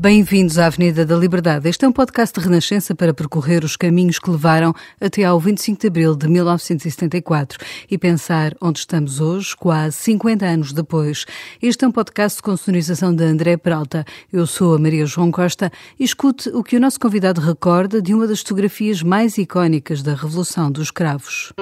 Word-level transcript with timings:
bem-vindos 0.00 0.60
à 0.60 0.66
Avenida 0.66 1.04
da 1.04 1.16
Liberdade. 1.16 1.68
Este 1.68 1.84
é 1.84 1.88
um 1.88 1.92
podcast 1.92 2.38
de 2.38 2.46
renascença 2.46 2.94
para 2.94 3.12
percorrer 3.12 3.64
os 3.64 3.74
caminhos 3.74 4.20
que 4.20 4.30
levaram 4.30 4.72
até 5.00 5.24
ao 5.24 5.40
25 5.40 5.80
de 5.80 5.88
abril 5.88 6.14
de 6.14 6.28
1974 6.28 7.58
e 7.90 7.98
pensar 7.98 8.54
onde 8.60 8.78
estamos 8.78 9.20
hoje, 9.20 9.56
quase 9.56 9.96
50 9.96 10.46
anos 10.46 10.72
depois. 10.72 11.26
Este 11.60 11.84
é 11.84 11.88
um 11.88 11.90
podcast 11.90 12.40
com 12.40 12.56
sonorização 12.56 13.12
de 13.12 13.24
André 13.24 13.56
Peralta. 13.56 14.04
Eu 14.32 14.46
sou 14.46 14.76
a 14.76 14.78
Maria 14.78 15.04
João 15.04 15.32
Costa 15.32 15.68
e 15.98 16.04
escute 16.04 16.48
o 16.50 16.62
que 16.62 16.76
o 16.76 16.80
nosso 16.80 17.00
convidado 17.00 17.40
recorda 17.40 18.00
de 18.00 18.14
uma 18.14 18.28
das 18.28 18.38
fotografias 18.38 19.02
mais 19.02 19.36
icónicas 19.36 20.00
da 20.00 20.14
Revolução 20.14 20.70
dos 20.70 20.92
Cravos. 20.92 21.52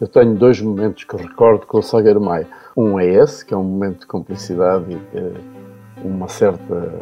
Eu 0.00 0.06
tenho 0.06 0.36
dois 0.36 0.60
momentos 0.60 1.02
que 1.02 1.16
recordo 1.16 1.66
com 1.66 1.78
o 1.78 1.82
Salgueiro 1.82 2.20
Maia. 2.20 2.46
Um 2.80 2.96
é 3.00 3.06
esse, 3.08 3.44
que 3.44 3.52
é 3.52 3.56
um 3.56 3.64
momento 3.64 4.02
de 4.02 4.06
cumplicidade 4.06 4.92
e 4.92 6.00
de 6.00 6.06
uma 6.06 6.28
certa 6.28 7.00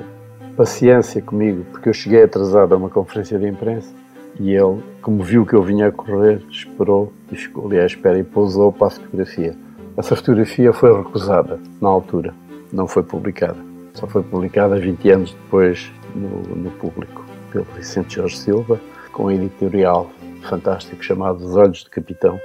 paciência 0.57 1.21
comigo, 1.21 1.67
porque 1.71 1.91
eu 1.91 1.93
cheguei 1.93 2.23
atrasado 2.23 2.73
a 2.73 2.79
uma 2.79 2.89
conferência 2.89 3.39
de 3.39 3.47
imprensa 3.47 3.93
e 4.41 4.55
ele, 4.55 4.83
como 5.03 5.23
viu 5.23 5.45
que 5.45 5.53
eu 5.53 5.63
vinha 5.63 5.89
a 5.89 5.93
correr, 5.93 6.43
esperou 6.49 7.13
e 7.31 7.37
ficou 7.37 7.67
ali 7.67 7.79
à 7.79 7.85
espera 7.85 8.19
e 8.19 8.25
pousou 8.25 8.73
para 8.73 8.87
a 8.87 8.91
fotografia. 8.91 9.55
Essa 9.99 10.17
fotografia 10.17 10.73
foi 10.73 10.97
recusada 10.97 11.61
na 11.79 11.91
altura, 11.91 12.33
não 12.73 12.89
foi 12.89 13.03
publicada. 13.03 13.59
Só 13.93 14.07
foi 14.07 14.23
publicada 14.23 14.81
20 14.81 15.11
anos 15.11 15.35
depois 15.35 15.93
no, 16.15 16.57
no 16.57 16.71
público, 16.71 17.23
pelo 17.53 17.67
Vicente 17.77 18.15
Jorge 18.15 18.39
Silva, 18.39 18.81
com 19.13 19.25
um 19.25 19.31
editorial 19.31 20.11
fantástico 20.41 21.05
chamado 21.05 21.45
Os 21.45 21.55
Olhos 21.55 21.85
de 21.85 21.91
Capitão. 21.91 22.41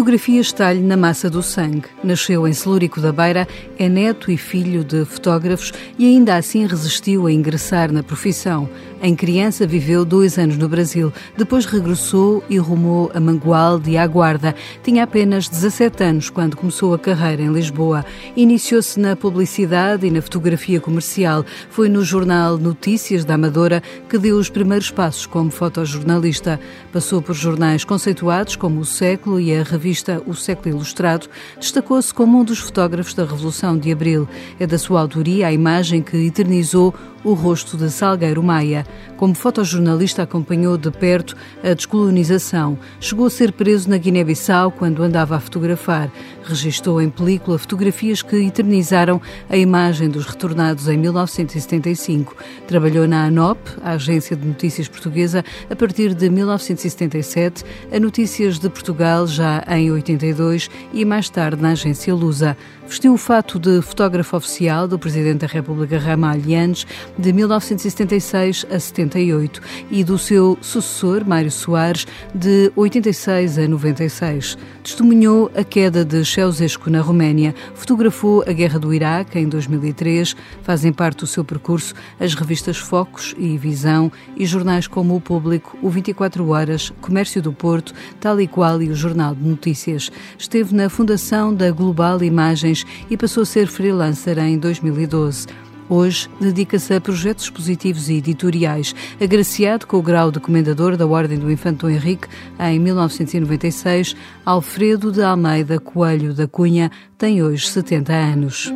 Fotografia 0.00 0.40
está-lhe 0.40 0.80
na 0.80 0.96
massa 0.96 1.28
do 1.28 1.42
sangue. 1.42 1.84
Nasceu 2.02 2.48
em 2.48 2.54
Celúrico 2.54 3.02
da 3.02 3.12
Beira, 3.12 3.46
é 3.78 3.86
neto 3.86 4.30
e 4.30 4.38
filho 4.38 4.82
de 4.82 5.04
fotógrafos 5.04 5.74
e 5.98 6.06
ainda 6.06 6.36
assim 6.36 6.66
resistiu 6.66 7.26
a 7.26 7.32
ingressar 7.32 7.92
na 7.92 8.02
profissão. 8.02 8.66
Em 9.02 9.14
criança 9.14 9.66
viveu 9.66 10.04
dois 10.04 10.38
anos 10.38 10.56
no 10.56 10.68
Brasil, 10.68 11.12
depois 11.36 11.66
regressou 11.66 12.42
e 12.48 12.58
rumou 12.58 13.10
a 13.14 13.20
Mangualde 13.20 13.90
e 13.90 13.98
à 13.98 14.06
Guarda. 14.06 14.54
Tinha 14.82 15.04
apenas 15.04 15.48
17 15.48 16.02
anos 16.02 16.30
quando 16.30 16.56
começou 16.56 16.94
a 16.94 16.98
carreira 16.98 17.42
em 17.42 17.52
Lisboa. 17.52 18.04
Iniciou-se 18.36 18.98
na 18.98 19.16
publicidade 19.16 20.06
e 20.06 20.10
na 20.10 20.20
fotografia 20.20 20.80
comercial. 20.80 21.44
Foi 21.70 21.88
no 21.88 22.02
jornal 22.04 22.58
Notícias 22.58 23.24
da 23.24 23.34
Amadora 23.34 23.82
que 24.08 24.18
deu 24.18 24.36
os 24.36 24.50
primeiros 24.50 24.90
passos 24.90 25.26
como 25.26 25.50
fotojornalista. 25.50 26.60
Passou 26.92 27.22
por 27.22 27.34
jornais 27.34 27.84
conceituados 27.84 28.56
como 28.56 28.80
O 28.80 28.84
Século 28.84 29.40
e 29.40 29.54
a 29.54 29.62
revista 29.62 29.89
O 30.26 30.34
Século 30.34 30.76
Ilustrado. 30.76 31.28
Destacou-se 31.58 32.12
como 32.12 32.38
um 32.38 32.44
dos 32.44 32.58
fotógrafos 32.58 33.14
da 33.14 33.24
Revolução 33.24 33.76
de 33.76 33.90
Abril. 33.92 34.28
É 34.58 34.66
da 34.66 34.78
sua 34.78 35.00
autoria 35.00 35.48
a 35.48 35.52
imagem 35.52 36.02
que 36.02 36.16
eternizou 36.16 36.94
o 37.24 37.34
rosto 37.34 37.76
de 37.76 37.90
Salgueiro 37.90 38.42
Maia. 38.42 38.86
Como 39.16 39.34
fotojornalista, 39.34 40.22
acompanhou 40.22 40.78
de 40.78 40.90
perto 40.90 41.36
a 41.62 41.74
descolonização. 41.74 42.78
Chegou 42.98 43.26
a 43.26 43.30
ser 43.30 43.52
preso 43.52 43.90
na 43.90 43.98
Guiné-Bissau 43.98 44.70
quando 44.70 45.02
andava 45.02 45.36
a 45.36 45.40
fotografar. 45.40 46.10
Registou 46.42 47.02
em 47.02 47.10
película 47.10 47.58
fotografias 47.58 48.22
que 48.22 48.36
eternizaram 48.36 49.20
a 49.48 49.56
imagem 49.56 50.08
dos 50.08 50.24
retornados 50.24 50.88
em 50.88 50.96
1975. 50.96 52.34
Trabalhou 52.66 53.06
na 53.06 53.24
ANOP, 53.24 53.58
a 53.82 53.92
Agência 53.92 54.34
de 54.34 54.46
Notícias 54.46 54.88
Portuguesa, 54.88 55.44
a 55.68 55.76
partir 55.76 56.14
de 56.14 56.30
1977, 56.30 57.64
a 57.92 58.00
Notícias 58.00 58.58
de 58.58 58.70
Portugal 58.70 59.26
já 59.26 59.62
em 59.68 59.90
82 59.90 60.70
e 60.92 61.04
mais 61.04 61.28
tarde 61.28 61.60
na 61.60 61.72
Agência 61.72 62.14
Lusa. 62.14 62.56
Vestiu 62.90 63.14
o 63.14 63.16
fato 63.16 63.56
de 63.56 63.80
fotógrafo 63.82 64.36
oficial 64.36 64.88
do 64.88 64.98
Presidente 64.98 65.42
da 65.42 65.46
República 65.46 65.96
Ramalho 65.96 66.50
Yanes 66.50 66.84
de 67.20 67.32
1976 67.32 68.66
a 68.70 68.80
78 68.80 69.60
e 69.90 70.02
do 70.02 70.18
seu 70.18 70.56
sucessor, 70.60 71.24
Mário 71.24 71.50
Soares, 71.50 72.06
de 72.34 72.72
86 72.74 73.58
a 73.58 73.68
96. 73.68 74.56
Testemunhou 74.82 75.50
a 75.54 75.62
queda 75.62 76.04
de 76.04 76.24
Ceausescu 76.24 76.90
na 76.90 77.00
Roménia, 77.00 77.54
fotografou 77.74 78.42
a 78.46 78.52
Guerra 78.52 78.78
do 78.78 78.92
Iraque 78.92 79.38
em 79.38 79.48
2003, 79.48 80.34
fazem 80.62 80.92
parte 80.92 81.18
do 81.18 81.26
seu 81.26 81.44
percurso 81.44 81.94
as 82.18 82.34
revistas 82.34 82.78
Focos 82.78 83.34
e 83.38 83.56
Visão 83.58 84.10
e 84.36 84.46
jornais 84.46 84.86
como 84.86 85.14
O 85.14 85.20
Público, 85.20 85.76
O 85.82 85.90
24 85.90 86.48
Horas, 86.48 86.90
Comércio 87.00 87.42
do 87.42 87.52
Porto, 87.52 87.92
Tal 88.18 88.40
e 88.40 88.48
Qual 88.48 88.80
e 88.82 88.88
o 88.88 88.94
Jornal 88.94 89.34
de 89.34 89.46
Notícias. 89.46 90.10
Esteve 90.38 90.74
na 90.74 90.88
fundação 90.88 91.54
da 91.54 91.70
Global 91.70 92.22
Imagens 92.22 92.86
e 93.10 93.16
passou 93.16 93.42
a 93.42 93.46
ser 93.46 93.66
freelancer 93.66 94.38
em 94.38 94.58
2012. 94.58 95.69
Hoje 95.90 96.30
dedica-se 96.40 96.94
a 96.94 97.00
projetos 97.00 97.46
expositivos 97.46 98.08
e 98.08 98.14
editoriais. 98.14 98.94
Agraciado 99.20 99.88
com 99.88 99.96
o 99.96 100.02
grau 100.02 100.30
de 100.30 100.38
Comendador 100.38 100.96
da 100.96 101.04
Ordem 101.04 101.36
do 101.36 101.50
Infante 101.50 101.84
Henrique 101.84 102.28
em 102.60 102.78
1996, 102.78 104.14
Alfredo 104.46 105.10
de 105.10 105.20
Almeida 105.20 105.80
Coelho 105.80 106.32
da 106.32 106.46
Cunha 106.46 106.92
tem 107.18 107.42
hoje 107.42 107.66
70 107.66 108.12
anos. 108.12 108.72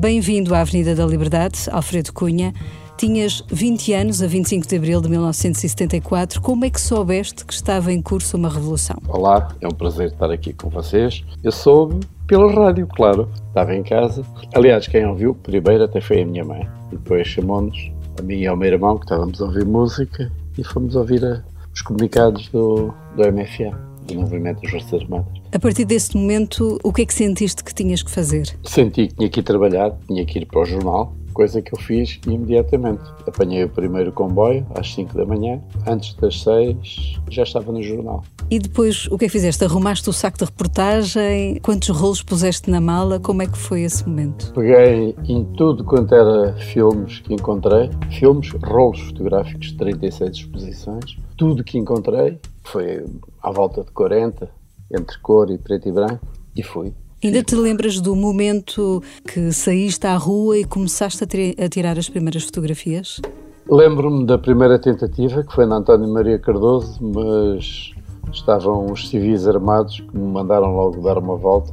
Bem-vindo 0.00 0.54
à 0.54 0.62
Avenida 0.62 0.94
da 0.94 1.04
Liberdade, 1.04 1.68
Alfredo 1.70 2.10
Cunha. 2.14 2.54
Tinhas 2.96 3.44
20 3.52 3.92
anos 3.92 4.22
a 4.22 4.26
25 4.26 4.66
de 4.66 4.74
abril 4.74 4.98
de 4.98 5.10
1974. 5.10 6.40
Como 6.40 6.64
é 6.64 6.70
que 6.70 6.80
soubeste 6.80 7.44
que 7.44 7.52
estava 7.52 7.92
em 7.92 8.00
curso 8.00 8.38
uma 8.38 8.48
revolução? 8.48 8.96
Olá, 9.06 9.54
é 9.60 9.68
um 9.68 9.72
prazer 9.72 10.06
estar 10.06 10.30
aqui 10.30 10.54
com 10.54 10.70
vocês. 10.70 11.22
Eu 11.44 11.52
soube 11.52 12.00
pela 12.26 12.50
rádio, 12.50 12.86
claro. 12.86 13.28
Estava 13.48 13.74
em 13.74 13.82
casa. 13.82 14.24
Aliás, 14.54 14.88
quem 14.88 15.04
ouviu 15.04 15.34
primeiro 15.34 15.84
até 15.84 16.00
foi 16.00 16.22
a 16.22 16.26
minha 16.26 16.46
mãe. 16.46 16.66
Depois 16.90 17.28
chamou-nos, 17.28 17.92
a 18.18 18.22
mim 18.22 18.38
e 18.38 18.46
ao 18.46 18.56
meu 18.56 18.72
irmão, 18.72 18.96
que 18.96 19.04
estávamos 19.04 19.38
a 19.42 19.44
ouvir 19.44 19.66
música, 19.66 20.32
e 20.56 20.64
fomos 20.64 20.96
ouvir 20.96 21.22
a, 21.26 21.42
os 21.74 21.82
comunicados 21.82 22.48
do, 22.48 22.94
do 23.14 23.30
MFA, 23.30 23.78
do 24.10 24.20
Movimento 24.20 24.62
das 24.62 24.70
Forças 24.70 25.02
Armadas. 25.02 25.40
A 25.52 25.58
partir 25.58 25.84
desse 25.84 26.16
momento, 26.16 26.78
o 26.82 26.92
que 26.92 27.02
é 27.02 27.06
que 27.06 27.14
sentiste 27.14 27.64
que 27.64 27.74
tinhas 27.74 28.02
que 28.02 28.10
fazer? 28.10 28.56
Senti 28.64 29.08
que 29.08 29.14
tinha 29.14 29.28
que 29.28 29.40
ir 29.40 29.42
trabalhar, 29.42 29.92
tinha 30.06 30.24
que 30.24 30.38
ir 30.38 30.46
para 30.46 30.60
o 30.60 30.64
jornal, 30.64 31.14
coisa 31.32 31.62
que 31.62 31.74
eu 31.74 31.78
fiz 31.78 32.20
imediatamente. 32.26 33.02
Apanhei 33.26 33.64
o 33.64 33.68
primeiro 33.68 34.12
comboio 34.12 34.66
às 34.74 34.92
5 34.94 35.16
da 35.16 35.24
manhã, 35.24 35.60
antes 35.86 36.14
das 36.14 36.42
6 36.42 37.20
já 37.30 37.42
estava 37.42 37.72
no 37.72 37.82
jornal. 37.82 38.22
E 38.50 38.58
depois, 38.58 39.06
o 39.06 39.16
que 39.16 39.26
é 39.26 39.28
que 39.28 39.32
fizeste? 39.32 39.64
Arrumaste 39.64 40.10
o 40.10 40.12
saco 40.12 40.38
de 40.38 40.44
reportagem? 40.44 41.60
Quantos 41.62 41.88
rolos 41.88 42.20
puseste 42.20 42.68
na 42.68 42.80
mala? 42.80 43.20
Como 43.20 43.42
é 43.42 43.46
que 43.46 43.56
foi 43.56 43.82
esse 43.82 44.06
momento? 44.08 44.52
Peguei 44.52 45.14
em 45.28 45.44
tudo 45.56 45.84
quanto 45.84 46.12
era 46.12 46.52
filmes 46.54 47.20
que 47.20 47.32
encontrei, 47.32 47.88
filmes, 48.18 48.50
rolos 48.62 49.00
fotográficos, 49.00 49.72
36 49.72 50.30
exposições, 50.36 51.16
tudo 51.36 51.62
que 51.62 51.78
encontrei, 51.78 52.38
foi 52.64 53.04
à 53.42 53.50
volta 53.50 53.82
de 53.82 53.90
40, 53.92 54.50
entre 54.92 55.18
cor 55.20 55.50
e 55.50 55.58
preto 55.58 55.88
e 55.88 55.92
branco, 55.92 56.26
e 56.56 56.62
fui. 56.62 56.92
Ainda 57.22 57.42
te 57.42 57.54
lembras 57.54 58.00
do 58.00 58.16
momento 58.16 59.02
que 59.26 59.52
saíste 59.52 60.06
à 60.06 60.16
rua 60.16 60.58
e 60.58 60.64
começaste 60.64 61.22
a, 61.22 61.68
tirar 61.68 61.98
as 61.98 62.08
primeiras 62.08 62.44
fotografias? 62.44 63.20
Lembro-me 63.68 64.24
da 64.24 64.38
primeira 64.38 64.78
tentativa, 64.78 65.44
que 65.44 65.54
foi 65.54 65.66
na 65.66 65.76
António 65.76 66.08
Maria 66.08 66.38
Cardoso, 66.38 66.98
mas 67.02 67.92
estavam 68.32 68.90
os 68.90 69.08
civis 69.08 69.46
armados 69.46 70.00
que 70.00 70.16
me 70.16 70.32
mandaram 70.32 70.74
logo 70.74 71.02
dar 71.02 71.18
uma 71.18 71.36
volta 71.36 71.72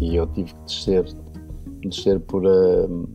e 0.00 0.14
eu 0.16 0.26
tive 0.28 0.52
que 0.52 0.60
descer 0.64 1.04
descer 1.88 2.20
por, 2.20 2.44
uh, 2.44 3.08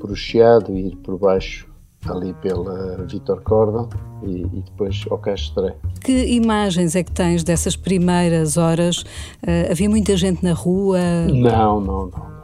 por 0.00 0.10
o 0.10 0.16
Chiado 0.16 0.72
e 0.76 0.88
ir 0.88 0.96
por 0.96 1.18
baixo 1.18 1.67
ali 2.06 2.32
pela 2.34 3.04
Vitor 3.06 3.42
Cordon 3.42 3.88
e, 4.22 4.42
e, 4.42 4.62
depois 4.62 5.04
ao 5.10 5.18
Castre. 5.18 5.74
Que 6.02 6.26
imagens 6.26 6.94
é 6.94 7.02
que 7.02 7.12
tens 7.12 7.42
dessas 7.42 7.76
primeiras 7.76 8.56
horas? 8.56 9.02
Uh, 9.42 9.70
havia 9.70 9.88
muita 9.88 10.16
gente 10.16 10.42
na 10.44 10.52
rua? 10.52 10.98
Não, 11.28 11.80
não, 11.80 12.06
não. 12.06 12.38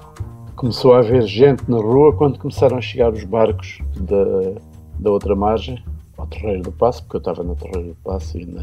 Começou 0.56 0.94
a 0.94 0.98
haver 0.98 1.22
gente 1.22 1.68
na 1.68 1.78
rua 1.78 2.12
quando 2.14 2.38
começaram 2.38 2.76
a 2.76 2.80
chegar 2.80 3.12
os 3.12 3.24
barcos 3.24 3.78
da, 3.96 4.60
da 4.98 5.10
outra 5.10 5.34
margem, 5.34 5.82
ao 6.16 6.26
Terreiro 6.26 6.62
do 6.62 6.72
Passo, 6.72 7.02
porque 7.02 7.16
eu 7.16 7.18
estava 7.18 7.42
no 7.42 7.54
Terreiro 7.56 7.88
do 7.88 7.96
Passo 7.96 8.38
e 8.38 8.46
na, 8.46 8.62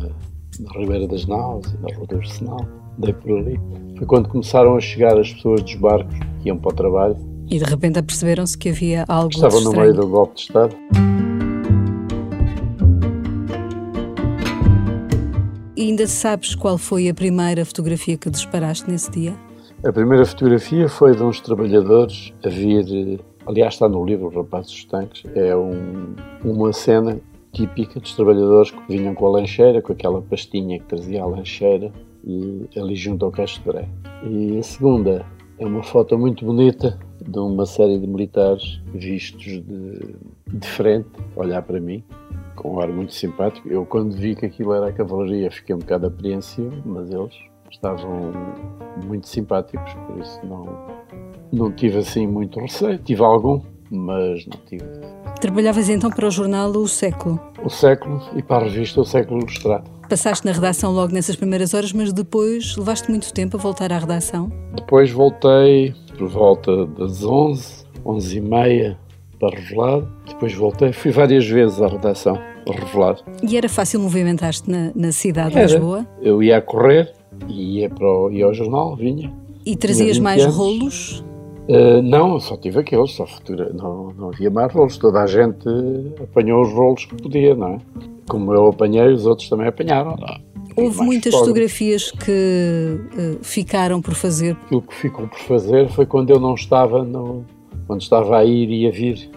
na 0.60 0.72
Ribeira 0.74 1.08
das 1.08 1.26
Naus 1.26 1.66
e 1.74 1.78
na 1.82 1.96
Rua 1.96 2.08
do 2.08 2.16
Arsenal, 2.18 2.66
dei 2.98 3.14
por 3.14 3.38
ali. 3.38 3.60
Foi 3.98 4.08
quando 4.08 4.30
começaram 4.30 4.76
a 4.76 4.80
chegar 4.80 5.18
as 5.20 5.34
pessoas 5.34 5.62
dos 5.62 5.76
barcos 5.76 6.16
que 6.42 6.48
iam 6.48 6.58
para 6.58 6.72
o 6.72 6.76
trabalho. 6.76 7.31
E 7.52 7.60
de 7.60 7.66
repente 7.66 8.00
aperceberam-se 8.00 8.58
que 8.58 8.70
havia 8.70 9.04
algo 9.10 9.30
Estavam 9.30 9.60
no 9.60 9.74
meio 9.74 9.94
do 9.94 10.08
golpe 10.08 10.36
de 10.36 10.42
Estado. 10.44 10.74
E 15.76 15.82
ainda 15.82 16.08
sabes 16.08 16.56
qual 16.56 16.78
foi 16.78 17.10
a 17.10 17.14
primeira 17.14 17.66
fotografia 17.66 18.16
que 18.16 18.30
disparaste 18.30 18.90
nesse 18.90 19.12
dia? 19.12 19.34
A 19.84 19.92
primeira 19.92 20.26
fotografia 20.26 20.88
foi 20.88 21.14
de 21.14 21.22
uns 21.22 21.42
trabalhadores 21.42 22.32
a 22.46 22.48
vir, 22.48 23.20
aliás 23.46 23.74
está 23.74 23.90
no 23.90 24.06
livro 24.06 24.30
Rapazes 24.30 24.72
dos 24.72 24.86
Tanques, 24.86 25.24
é 25.36 25.54
um, 25.54 26.16
uma 26.46 26.72
cena 26.72 27.20
típica 27.52 28.00
dos 28.00 28.16
trabalhadores 28.16 28.72
que 28.72 28.80
vinham 28.88 29.14
com 29.14 29.26
a 29.26 29.30
lancheira, 29.30 29.82
com 29.82 29.92
aquela 29.92 30.22
pastinha 30.22 30.80
que 30.80 30.86
trazia 30.86 31.22
a 31.22 31.26
lancheira, 31.26 31.92
e 32.24 32.70
ali 32.78 32.96
junto 32.96 33.26
ao 33.26 33.32
Castro 33.32 33.74
de. 33.74 33.90
E 34.24 34.58
a 34.58 34.64
segunda 34.64 35.26
é 35.60 35.66
uma 35.66 35.84
foto 35.84 36.18
muito 36.18 36.46
bonita 36.46 36.98
de 37.22 37.40
uma 37.40 37.66
série 37.66 38.00
de 38.00 38.08
militares 38.08 38.82
vistos 38.94 39.44
de, 39.44 40.16
de 40.48 40.68
frente, 40.68 41.08
olhar 41.36 41.62
para 41.62 41.80
mim, 41.80 42.04
com 42.56 42.76
um 42.76 42.80
ar 42.80 42.90
muito 42.90 43.14
simpático. 43.14 43.68
Eu, 43.68 43.86
quando 43.86 44.16
vi 44.16 44.36
que 44.36 44.46
aquilo 44.46 44.74
era 44.74 44.88
a 44.88 44.92
cavalaria, 44.92 45.50
fiquei 45.52 45.76
um 45.76 45.80
bocado 45.80 46.08
apreensivo, 46.08 46.72
mas 46.86 47.12
eles 47.12 47.34
estavam 47.72 48.32
muito 49.06 49.28
simpáticos, 49.28 49.94
por 49.94 50.20
isso 50.20 50.40
não, 50.46 50.66
não 51.52 51.72
tive 51.72 52.00
assim 52.00 52.28
muito 52.28 52.60
receio. 52.60 52.98
Tive 53.00 53.24
algum, 53.24 53.62
mas 53.90 54.46
não 54.46 54.60
tive. 54.68 54.86
Trabalhavas 55.40 55.90
então 55.90 56.10
para 56.10 56.28
o 56.28 56.32
jornal 56.32 56.70
O 56.70 56.88
Século? 56.88 57.40
O 57.64 57.70
Século 57.70 58.22
e 58.36 58.44
para 58.44 58.66
a 58.66 58.70
revista 58.70 59.02
O 59.02 59.06
Século 59.06 59.40
Ilustrado. 59.40 59.90
Passaste 60.08 60.46
na 60.46 60.52
redação 60.52 60.92
logo 60.92 61.14
nessas 61.14 61.38
primeiras 61.38 61.74
horas, 61.74 61.94
mas 61.94 62.12
depois 62.12 62.76
levaste 62.76 63.10
muito 63.10 63.34
tempo 63.34 63.56
a 63.56 63.60
voltar 63.60 63.94
à 63.94 63.98
redação? 63.98 64.52
Depois 64.76 65.10
voltei 65.10 65.96
por 66.22 66.30
volta 66.30 66.86
das 66.86 67.24
11, 67.24 67.84
11 68.06 68.38
e 68.38 68.42
meia 68.42 69.00
para 69.40 69.58
revelar. 69.58 70.04
Depois 70.28 70.54
voltei, 70.54 70.94
fui 70.94 71.10
várias 71.10 71.48
vezes 71.48 71.82
à 71.82 71.88
redação 71.88 72.38
para 72.64 72.80
revelar. 72.80 73.18
E 73.42 73.58
era 73.58 73.68
fácil 73.68 74.00
movimentar-te 74.02 74.70
na, 74.70 74.92
na 74.94 75.12
cidade 75.12 75.58
era. 75.58 75.66
de 75.66 75.74
Lisboa? 75.74 76.06
Eu 76.22 76.44
ia 76.44 76.58
a 76.58 76.62
correr, 76.62 77.12
ia, 77.50 77.90
para 77.90 78.06
o, 78.06 78.30
ia 78.30 78.46
ao 78.46 78.54
jornal, 78.54 78.96
vinha. 78.96 79.34
E 79.66 79.76
trazias 79.76 80.20
mais 80.20 80.44
anos. 80.44 80.56
rolos? 80.56 81.24
Uh, 81.68 82.02
não, 82.02 82.40
só 82.40 82.58
tive 82.58 82.80
aqueles, 82.80 83.12
só 83.12 83.26
futura, 83.26 83.72
não, 83.74 84.12
não 84.14 84.30
havia 84.30 84.50
mais 84.50 84.74
rolos. 84.74 84.98
Toda 84.98 85.22
a 85.22 85.28
gente 85.28 85.68
apanhou 86.22 86.62
os 86.62 86.74
rolos 86.74 87.06
que 87.06 87.16
podia, 87.16 87.56
não 87.56 87.76
é? 87.76 87.78
Como 88.28 88.54
eu 88.54 88.68
apanhei, 88.68 89.14
os 89.14 89.26
outros 89.26 89.48
também 89.50 89.68
apanharam. 89.68 90.16
Houve 90.76 91.02
muitas 91.02 91.34
fotografias 91.34 92.12
que 92.12 92.98
uh, 93.18 93.44
ficaram 93.44 94.02
por 94.02 94.14
fazer. 94.14 94.54
Aquilo 94.64 94.82
que 94.82 94.96
ficou 94.96 95.28
por 95.28 95.40
fazer 95.40 95.90
foi 95.90 96.06
quando 96.06 96.30
eu 96.30 96.40
não 96.40 96.56
estava, 96.56 97.04
no, 97.04 97.46
quando 97.88 98.02
estava 98.02 98.38
a 98.38 98.46
ir 98.46 98.70
e 98.70 98.88
a 98.88 98.92
vir, 98.92 99.30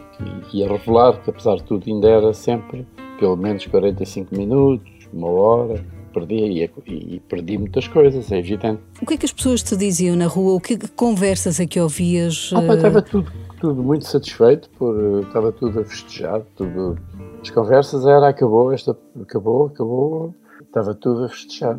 e, 0.53 0.59
e 0.59 0.65
a 0.65 0.69
revelar, 0.69 1.21
que 1.23 1.31
apesar 1.31 1.57
de 1.57 1.65
tudo 1.65 1.85
ainda 1.87 2.09
era 2.09 2.33
sempre 2.33 2.87
pelo 3.19 3.37
menos 3.37 3.67
45 3.67 4.35
minutos, 4.37 4.93
uma 5.13 5.29
hora, 5.29 5.85
perdi 6.15 6.37
e, 6.37 6.71
e, 6.87 7.21
perdi 7.21 7.59
muitas 7.59 7.89
coisas, 7.89 8.31
é 8.31 8.39
evidente. 8.39 8.81
O 9.03 9.07
que 9.07 9.15
é 9.15 9.17
que 9.17 9.27
as 9.27 9.33
pessoas 9.33 9.63
te 9.63 9.77
diziam 9.77 10.17
na 10.17 10.27
rua? 10.27 10.55
O 10.55 10.61
que, 10.61 10.79
que 10.79 10.89
conversas 10.89 11.59
é 11.59 11.67
que 11.67 11.81
ouvias? 11.81 12.51
Ah, 12.55 12.63
pá, 12.63 12.75
estava 12.75 13.03
tudo, 13.03 13.33
tudo 13.61 13.83
muito 13.83 14.07
satisfeito, 14.07 14.71
por, 14.79 15.25
estava 15.27 15.51
tudo 15.53 15.81
a 15.81 15.85
festejar, 15.85 16.43
tudo. 16.57 16.97
As 17.43 17.51
conversas 17.51 18.07
era 18.07 18.29
acabou, 18.29 18.73
esta 18.73 18.97
acabou, 19.21 19.67
acabou, 19.67 20.35
estava 20.63 20.95
tudo 20.95 21.25
a 21.25 21.29
festejar. 21.29 21.79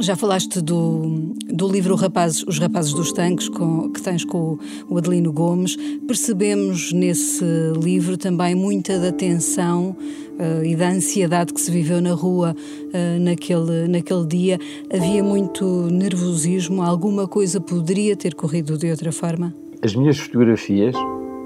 Já 0.00 0.16
falaste 0.16 0.62
do, 0.62 1.34
do 1.52 1.68
livro 1.68 1.94
Rapazes, 1.94 2.42
Os 2.46 2.58
Rapazes 2.58 2.94
dos 2.94 3.12
Tanques, 3.12 3.50
com, 3.50 3.92
que 3.92 4.00
tens 4.00 4.24
com 4.24 4.58
o 4.88 4.96
Adelino 4.96 5.30
Gomes. 5.30 5.76
Percebemos 6.06 6.90
nesse 6.90 7.44
livro 7.76 8.16
também 8.16 8.54
muita 8.54 8.98
da 8.98 9.12
tensão 9.12 9.94
uh, 10.38 10.64
e 10.64 10.74
da 10.74 10.88
ansiedade 10.88 11.52
que 11.52 11.60
se 11.60 11.70
viveu 11.70 12.00
na 12.00 12.14
rua 12.14 12.56
uh, 12.56 13.20
naquele, 13.20 13.88
naquele 13.88 14.24
dia. 14.24 14.58
Havia 14.90 15.22
muito 15.22 15.66
nervosismo? 15.90 16.82
Alguma 16.82 17.28
coisa 17.28 17.60
poderia 17.60 18.16
ter 18.16 18.34
corrido 18.34 18.78
de 18.78 18.90
outra 18.90 19.12
forma? 19.12 19.54
As 19.82 19.94
minhas 19.94 20.18
fotografias, 20.18 20.94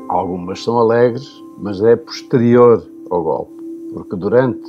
algumas 0.09 0.63
são 0.63 0.79
alegres, 0.79 1.29
mas 1.59 1.83
é 1.83 1.97
posterior 1.97 2.89
ao 3.11 3.21
golpe, 3.21 3.65
porque 3.93 4.15
durante 4.15 4.63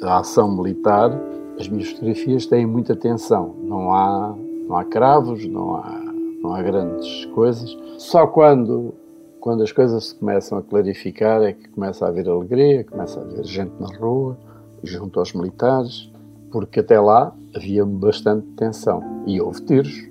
a 0.00 0.20
ação 0.20 0.56
militar 0.56 1.10
as 1.58 1.68
minhas 1.68 1.90
fotografias 1.90 2.46
têm 2.46 2.66
muita 2.66 2.96
tensão. 2.96 3.54
Não 3.62 3.92
há, 3.92 4.34
não 4.68 4.76
há 4.76 4.84
cravos, 4.84 5.46
não 5.46 5.76
há, 5.76 6.00
não 6.42 6.54
há 6.54 6.62
grandes 6.62 7.24
coisas. 7.26 7.76
Só 7.98 8.26
quando, 8.26 8.94
quando 9.40 9.62
as 9.62 9.72
coisas 9.72 10.08
se 10.08 10.14
começam 10.14 10.58
a 10.58 10.62
clarificar 10.62 11.42
é 11.42 11.52
que 11.52 11.68
começa 11.68 12.04
a 12.04 12.08
haver 12.08 12.28
alegria, 12.28 12.84
começa 12.84 13.20
a 13.20 13.22
haver 13.22 13.44
gente 13.44 13.72
na 13.78 13.88
rua, 13.96 14.36
junto 14.82 15.18
aos 15.18 15.32
militares, 15.32 16.10
porque 16.50 16.80
até 16.80 16.98
lá 16.98 17.34
havia 17.54 17.84
bastante 17.84 18.46
tensão 18.56 19.22
e 19.26 19.40
houve 19.40 19.62
tiros. 19.62 20.08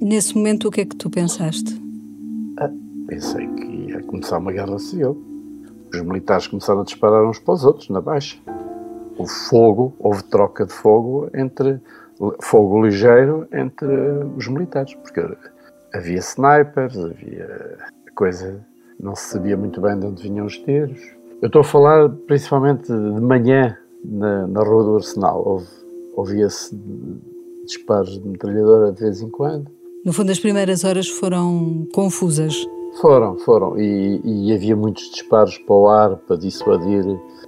Nesse 0.00 0.36
momento, 0.36 0.68
o 0.68 0.70
que 0.70 0.80
é 0.80 0.84
que 0.84 0.96
tu 0.96 1.08
pensaste? 1.08 1.80
Ah, 2.58 2.70
pensei 3.06 3.46
que 3.46 3.64
ia 3.64 4.02
começar 4.02 4.38
uma 4.38 4.52
guerra 4.52 4.78
civil. 4.78 5.16
Os 5.94 6.00
militares 6.02 6.46
começaram 6.48 6.80
a 6.80 6.84
disparar 6.84 7.24
uns 7.24 7.38
para 7.38 7.54
os 7.54 7.64
outros, 7.64 7.88
na 7.88 8.00
baixa 8.00 8.36
o 9.18 9.26
fogo, 9.26 9.94
houve 9.98 10.22
troca 10.24 10.66
de 10.66 10.72
fogo 10.72 11.28
entre 11.34 11.80
fogo 12.40 12.84
ligeiro 12.84 13.48
entre 13.52 13.86
os 14.36 14.46
militares, 14.48 14.94
porque 14.94 15.20
havia 15.92 16.18
snipers, 16.18 16.96
havia 16.96 17.78
coisa, 18.14 18.64
não 19.00 19.14
se 19.14 19.32
sabia 19.32 19.56
muito 19.56 19.80
bem 19.80 19.98
de 19.98 20.06
onde 20.06 20.22
vinham 20.22 20.46
os 20.46 20.56
tiros. 20.58 21.00
Eu 21.40 21.46
estou 21.46 21.62
a 21.62 21.64
falar 21.64 22.08
principalmente 22.26 22.86
de 22.86 23.20
manhã 23.20 23.76
na, 24.04 24.46
na 24.46 24.62
Rua 24.62 24.84
do 24.84 24.94
Arsenal, 24.96 25.62
ouvia-se 26.14 26.78
disparos 27.64 28.20
de 28.20 28.28
metralhadora 28.28 28.92
de 28.92 29.00
vez 29.00 29.20
em 29.20 29.30
quando. 29.30 29.70
No 30.04 30.12
fundo, 30.12 30.30
as 30.30 30.38
primeiras 30.38 30.84
horas 30.84 31.08
foram 31.08 31.86
confusas. 31.92 32.54
Foram, 33.00 33.38
foram, 33.38 33.78
e, 33.78 34.20
e 34.24 34.52
havia 34.52 34.76
muitos 34.76 35.10
disparos 35.10 35.56
para 35.58 35.74
o 35.74 35.88
ar 35.88 36.16
para 36.16 36.36
dissuadir 36.36 37.04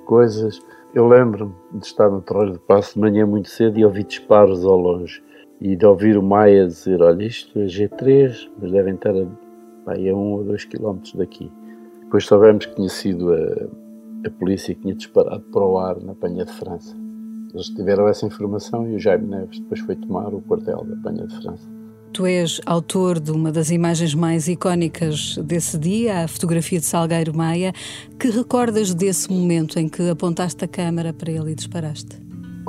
coisas. 0.07 0.61
Eu 0.95 1.09
lembro-me 1.09 1.53
de 1.81 1.87
estar 1.87 2.09
no 2.09 2.23
Terreiro 2.23 2.53
de 2.53 2.59
Passo 2.61 2.95
de 2.95 3.01
manhã 3.01 3.27
muito 3.27 3.49
cedo 3.49 3.77
e 3.77 3.85
ouvir 3.85 4.05
disparos 4.05 4.65
ao 4.65 4.77
longe. 4.77 5.21
E 5.61 5.75
de 5.75 5.85
ouvir 5.85 6.17
o 6.17 6.23
Maia 6.23 6.69
dizer, 6.69 7.03
olha, 7.03 7.25
isto 7.25 7.59
é 7.59 7.65
G3, 7.65 8.49
mas 8.61 8.71
devem 8.71 8.95
estar 8.95 9.11
a, 9.11 9.93
a 9.93 10.15
um 10.15 10.35
ou 10.35 10.45
dois 10.45 10.65
quilómetros 10.65 11.15
daqui. 11.15 11.51
Depois 12.01 12.25
soubemos 12.25 12.67
que 12.67 12.77
tinha 12.77 12.89
sido 12.89 13.33
a, 13.35 14.29
a 14.29 14.31
polícia 14.39 14.73
que 14.73 14.83
tinha 14.83 14.95
disparado 14.95 15.43
para 15.53 15.65
o 15.65 15.77
ar 15.79 16.01
na 16.01 16.15
Panha 16.15 16.45
de 16.45 16.53
França. 16.53 16.97
Eles 17.53 17.71
tiveram 17.71 18.07
essa 18.07 18.27
informação 18.27 18.89
e 18.89 18.95
o 18.95 18.99
Jaime 19.01 19.27
Neves 19.27 19.59
depois 19.59 19.81
foi 19.81 19.97
tomar 19.97 20.33
o 20.33 20.43
quartel 20.43 20.85
da 20.85 20.95
Panha 21.03 21.27
de 21.27 21.43
França. 21.43 21.74
Tu 22.15 22.25
és 22.27 22.61
autor 22.65 23.19
de 23.19 23.33
uma 23.33 23.51
das 23.51 23.71
imagens 23.71 24.15
mais 24.15 24.47
icónicas 24.47 25.37
desse 25.39 25.77
dia, 25.77 26.23
a 26.23 26.29
fotografia 26.29 26.79
de 26.79 26.87
Salgueiro 26.87 27.37
Maia. 27.37 27.73
Que 28.21 28.31
recordas 28.31 28.95
desse 28.95 29.33
momento 29.33 29.81
em 29.81 29.89
que 29.89 30.09
apontaste 30.09 30.65
a 30.65 30.69
câmara 30.69 31.13
para 31.13 31.33
ele 31.33 31.51
e 31.51 31.55
disparaste? 31.57 32.17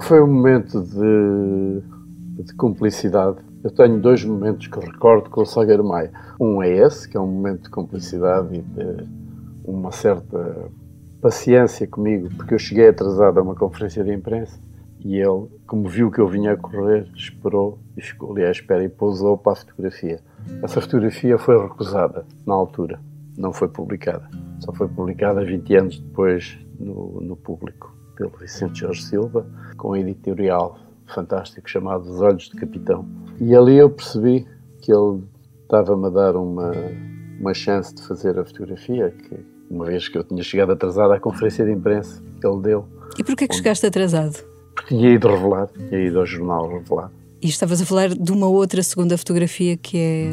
Foi 0.02 0.20
um 0.20 0.26
momento 0.26 0.82
de, 0.82 2.44
de 2.44 2.56
cumplicidade. 2.56 3.38
Eu 3.64 3.70
tenho 3.70 4.02
dois 4.02 4.26
momentos 4.26 4.66
que 4.66 4.80
recordo 4.80 5.30
com 5.30 5.42
o 5.42 5.46
Salgueiro 5.46 5.84
Maia. 5.84 6.12
Um 6.42 6.64
é 6.64 6.78
esse, 6.80 7.08
que 7.08 7.16
é 7.16 7.20
um 7.20 7.28
momento 7.28 7.66
de 7.66 7.70
cumplicidade 7.70 8.56
e 8.56 8.62
de 8.64 9.08
uma 9.64 9.92
certa 9.92 10.72
paciência 11.22 11.86
comigo, 11.86 12.30
porque 12.36 12.56
eu 12.56 12.60
cheguei 12.60 12.88
atrasado 12.88 13.40
a 13.40 13.44
uma 13.44 13.54
conferência 13.54 14.04
de 14.04 14.12
imprensa 14.12 14.60
e 15.00 15.18
ele, 15.18 15.48
como 15.68 15.88
viu 15.88 16.10
que 16.10 16.20
eu 16.20 16.28
vinha 16.28 16.54
a 16.54 16.58
correr, 16.58 17.08
esperou 17.16 17.80
e 17.96 18.02
ficou 18.02 18.32
ali 18.32 18.44
à 18.44 18.52
espera 18.52 18.84
e 18.84 18.90
pousou 18.90 19.38
para 19.38 19.54
a 19.54 19.56
fotografia. 19.56 20.20
Essa 20.64 20.82
fotografia 20.82 21.38
foi 21.38 21.62
recusada 21.62 22.26
na 22.46 22.54
altura, 22.54 23.00
não 23.38 23.52
foi 23.52 23.68
publicada. 23.68 24.30
Só 24.60 24.74
foi 24.74 24.88
publicada 24.88 25.44
20 25.44 25.76
anos 25.76 26.00
depois 26.00 26.58
no, 26.80 27.22
no 27.22 27.36
público, 27.36 27.96
pelo 28.16 28.32
Vicente 28.40 28.80
Jorge 28.80 29.04
Silva, 29.04 29.46
com 29.78 29.92
um 29.92 29.96
editorial 29.96 30.80
fantástico 31.14 31.70
chamado 31.70 32.10
Os 32.10 32.22
Olhos 32.22 32.50
de 32.50 32.56
Capitão. 32.56 33.06
E 33.40 33.56
ali 33.56 33.78
eu 33.78 33.90
percebi 33.90 34.48
que 34.82 34.92
ele 34.92 35.24
estava-me 35.64 36.08
a 36.08 36.10
dar 36.10 36.36
uma, 36.36 36.72
uma 37.40 37.54
chance 37.54 37.94
de 37.94 38.02
fazer 38.04 38.40
a 38.40 38.46
fotografia, 38.46 39.12
que 39.12 39.46
uma 39.70 39.86
vez 39.86 40.08
que 40.08 40.18
eu 40.18 40.24
tinha 40.24 40.44
chegado 40.44 40.72
atrasado 40.72 41.12
à 41.12 41.20
conferência 41.20 41.66
de 41.66 41.72
imprensa 41.72 42.24
que 42.40 42.48
ele 42.48 42.62
deu. 42.62 42.86
E 43.18 43.24
porquê 43.24 43.48
que 43.48 43.56
chegaste 43.56 43.86
atrasado? 43.86 44.55
Tinha 44.88 45.14
ido 45.14 45.28
revelar, 45.28 45.68
tinha 45.68 46.02
ido 46.02 46.20
ao 46.20 46.26
jornal 46.26 46.68
revelar. 46.68 47.12
E 47.42 47.48
estavas 47.48 47.82
a 47.82 47.86
falar 47.86 48.10
de 48.10 48.32
uma 48.32 48.48
outra 48.48 48.82
segunda 48.82 49.18
fotografia 49.18 49.78
que 49.78 49.98
é 49.98 50.26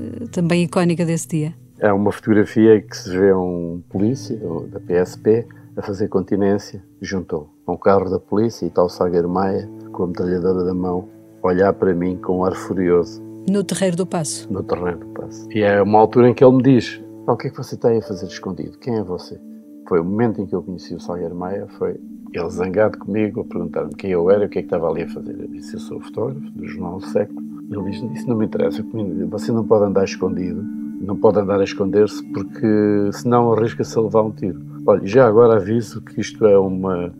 eh, 0.00 0.26
também 0.32 0.64
icónica 0.64 1.04
desse 1.04 1.28
dia. 1.28 1.54
É 1.78 1.92
uma 1.92 2.12
fotografia 2.12 2.80
que 2.80 2.96
se 2.96 3.10
vê 3.10 3.32
um 3.32 3.82
polícia 3.88 4.38
da 4.70 4.80
PSP 4.80 5.46
a 5.76 5.82
fazer 5.82 6.08
continência 6.08 6.82
junto 7.00 7.48
a 7.66 7.72
um 7.72 7.76
carro 7.76 8.10
da 8.10 8.18
polícia 8.18 8.64
e 8.64 8.68
está 8.68 8.82
o 8.82 8.88
Sagueiro 8.88 9.28
Maia 9.28 9.68
com 9.92 10.04
a 10.04 10.06
metralhadora 10.06 10.64
da 10.64 10.74
mão 10.74 11.08
olhar 11.42 11.72
para 11.72 11.94
mim 11.94 12.16
com 12.16 12.38
um 12.38 12.44
ar 12.44 12.54
furioso. 12.54 13.22
No 13.48 13.64
Terreiro 13.64 13.96
do 13.96 14.06
Passo? 14.06 14.52
No 14.52 14.62
Terreiro 14.62 14.98
do 14.98 15.06
Passo. 15.06 15.48
E 15.50 15.62
é 15.62 15.80
uma 15.80 15.98
altura 15.98 16.28
em 16.28 16.34
que 16.34 16.44
ele 16.44 16.56
me 16.56 16.62
diz 16.62 17.00
o 17.26 17.36
que 17.36 17.46
é 17.46 17.50
que 17.50 17.56
você 17.56 17.76
está 17.76 17.88
aí 17.88 17.98
a 17.98 18.02
fazer 18.02 18.26
escondido? 18.26 18.76
Quem 18.78 18.96
é 18.96 19.02
você? 19.02 19.40
Foi 19.88 20.00
o 20.00 20.04
momento 20.04 20.40
em 20.40 20.46
que 20.46 20.54
eu 20.54 20.62
conheci 20.62 20.94
o 20.94 21.00
Salgueiro 21.00 21.34
Maia, 21.34 21.66
foi 21.78 21.98
ele 22.32 22.50
zangado 22.50 22.98
comigo, 22.98 23.40
a 23.40 23.44
perguntar-me 23.44 23.94
quem 23.94 24.10
eu 24.10 24.30
era 24.30 24.44
e 24.44 24.46
o 24.46 24.48
que 24.48 24.58
é 24.58 24.62
que 24.62 24.66
estava 24.66 24.88
ali 24.88 25.02
a 25.02 25.08
fazer. 25.08 25.36
Eu 25.40 25.48
disse, 25.48 25.74
eu 25.74 25.80
sou 25.80 26.00
fotógrafo 26.00 26.40
do 26.40 26.66
Jornal 26.66 26.98
do 26.98 27.06
Século. 27.06 27.40
Ele 27.70 27.90
disse, 27.90 28.06
isso 28.14 28.28
não 28.28 28.36
me 28.36 28.46
interessa, 28.46 28.84
você 29.30 29.52
não 29.52 29.64
pode 29.64 29.84
andar 29.84 30.04
escondido, 30.04 30.62
não 31.00 31.16
pode 31.16 31.38
andar 31.38 31.60
a 31.60 31.64
esconder-se 31.64 32.22
porque 32.32 33.10
senão 33.12 33.52
arrisca-se 33.52 33.98
a 33.98 34.02
levar 34.02 34.22
um 34.22 34.30
tiro. 34.30 34.60
Olha, 34.86 35.06
já 35.06 35.26
agora 35.26 35.56
aviso 35.56 36.00
que 36.02 36.20
isto 36.20 36.46
é 36.46 36.58
uma... 36.58 37.12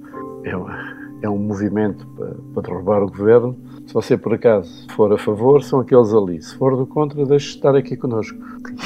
É 0.45 0.57
uma 0.57 1.00
é 1.23 1.29
um 1.29 1.38
movimento 1.38 2.07
para, 2.17 2.35
para, 2.55 2.62
derrubar 2.62 3.02
o 3.02 3.07
governo. 3.07 3.57
Se 3.87 3.93
você, 3.93 4.17
por 4.17 4.35
acaso, 4.35 4.87
for 4.97 5.12
a 5.12 5.19
favor, 5.19 5.62
são 5.62 5.81
aqueles 5.81 6.12
ali. 6.14 6.40
Se 6.40 6.57
for 6.57 6.76
do 6.76 6.87
contra, 6.87 7.26
deixe 7.26 7.57
estar 7.57 7.76
aqui 7.76 7.97
connosco. 7.97 8.38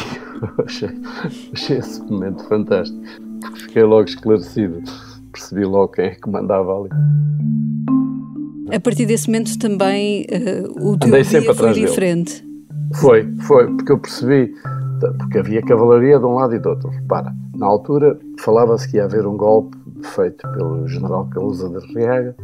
achei, 0.65 0.91
achei 1.53 1.79
esse 1.79 2.03
momento 2.03 2.45
fantástico. 2.49 3.01
Porque 3.41 3.61
fiquei 3.61 3.85
logo 3.85 4.09
esclarecido. 4.09 4.83
Percebi 5.35 5.65
logo 5.65 5.89
quem 5.89 6.05
é 6.05 6.11
que 6.11 6.31
mandava 6.31 6.79
ali. 6.79 6.91
A 8.73 8.79
partir 8.79 9.05
desse 9.05 9.27
momento 9.27 9.59
também 9.59 10.27
uh, 10.31 10.91
o 10.93 10.97
teu 10.97 11.11
dia 11.11 11.55
foi 11.55 11.73
diferente. 11.73 12.41
Dele. 12.41 12.55
Foi, 12.95 13.35
foi, 13.41 13.67
porque 13.75 13.91
eu 13.91 13.99
percebi, 13.99 14.55
porque 15.19 15.39
havia 15.39 15.61
cavalaria 15.63 16.21
de 16.21 16.25
um 16.25 16.35
lado 16.35 16.55
e 16.55 16.61
do 16.61 16.69
outro. 16.69 16.89
Repara, 16.89 17.35
na 17.57 17.67
altura 17.67 18.17
falava-se 18.39 18.89
que 18.89 18.97
ia 18.97 19.05
haver 19.05 19.27
um 19.27 19.37
golpe 19.37 19.77
feito 20.03 20.49
pelo 20.53 20.87
general 20.87 21.29
Calusa 21.31 21.69
de 21.69 21.85
Riaga, 21.93 22.37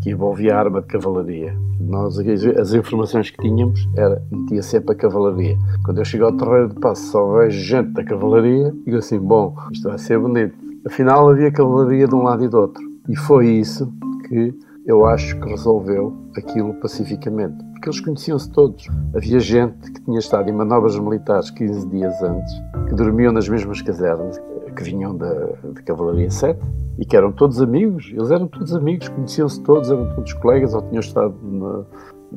que 0.00 0.10
envolvia 0.10 0.56
arma 0.56 0.80
de 0.80 0.86
cavalaria. 0.86 1.52
Nós, 1.80 2.16
as 2.18 2.72
informações 2.74 3.30
que 3.30 3.38
tínhamos 3.38 3.88
era 3.96 4.22
metia 4.30 4.62
sempre 4.62 4.92
a 4.92 4.94
cavalaria. 4.94 5.58
Quando 5.84 5.98
eu 5.98 6.04
chego 6.04 6.26
ao 6.26 6.32
terreiro 6.32 6.68
de 6.68 6.76
passo 6.76 7.10
só 7.10 7.38
vejo 7.38 7.58
gente 7.58 7.90
da 7.90 8.04
cavalaria, 8.04 8.72
digo 8.84 8.98
assim, 8.98 9.18
bom, 9.18 9.56
isto 9.72 9.88
vai 9.88 9.98
ser 9.98 10.18
bonito. 10.18 10.65
Afinal 10.86 11.28
havia 11.28 11.50
cavalaria 11.50 12.06
de 12.06 12.14
um 12.14 12.22
lado 12.22 12.44
e 12.44 12.48
do 12.48 12.58
outro. 12.58 12.82
E 13.08 13.16
foi 13.16 13.48
isso 13.48 13.92
que 14.28 14.54
eu 14.86 15.04
acho 15.04 15.38
que 15.40 15.48
resolveu 15.48 16.16
aquilo 16.36 16.74
pacificamente. 16.74 17.56
Porque 17.72 17.88
eles 17.88 18.00
conheciam-se 18.00 18.48
todos. 18.52 18.88
Havia 19.14 19.40
gente 19.40 19.90
que 19.90 20.00
tinha 20.02 20.20
estado 20.20 20.48
em 20.48 20.52
manobras 20.52 20.96
militares 20.96 21.50
15 21.50 21.88
dias 21.88 22.22
antes, 22.22 22.52
que 22.88 22.94
dormiam 22.94 23.32
nas 23.32 23.48
mesmas 23.48 23.82
casernas, 23.82 24.40
que 24.76 24.82
vinham 24.84 25.16
da, 25.16 25.54
Cavalaria 25.84 26.30
7 26.30 26.60
e 26.98 27.04
que 27.04 27.16
eram 27.16 27.32
todos 27.32 27.60
amigos. 27.60 28.12
Eles 28.12 28.30
eram 28.30 28.46
todos 28.46 28.72
amigos, 28.74 29.08
conheciam-se 29.08 29.60
todos, 29.62 29.90
eram 29.90 30.14
todos 30.14 30.32
colegas, 30.34 30.72
ou 30.72 30.82
tinham 30.82 31.00
estado 31.00 31.34
na, 31.42 31.84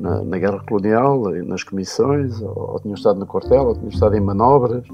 na, 0.00 0.22
na, 0.22 0.38
guerra 0.38 0.60
colonial, 0.66 1.22
nas 1.44 1.62
comissões, 1.62 2.40
ou, 2.40 2.72
ou, 2.72 2.80
tinham 2.80 2.94
estado 2.94 3.18
no 3.18 3.26
quartel, 3.26 3.66
ou 3.66 3.74
tinham 3.74 3.88
estado 3.88 4.16
em 4.16 4.20
manobras. 4.20 4.84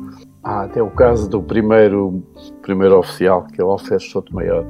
Há 0.42 0.62
até 0.62 0.82
o 0.82 0.90
caso 0.90 1.28
do 1.28 1.42
primeiro, 1.42 2.22
primeiro 2.62 2.98
oficial, 2.98 3.44
que 3.46 3.60
é 3.60 3.64
o 3.64 3.70
Alferes 3.70 4.10
Soto 4.10 4.34
Maior, 4.34 4.64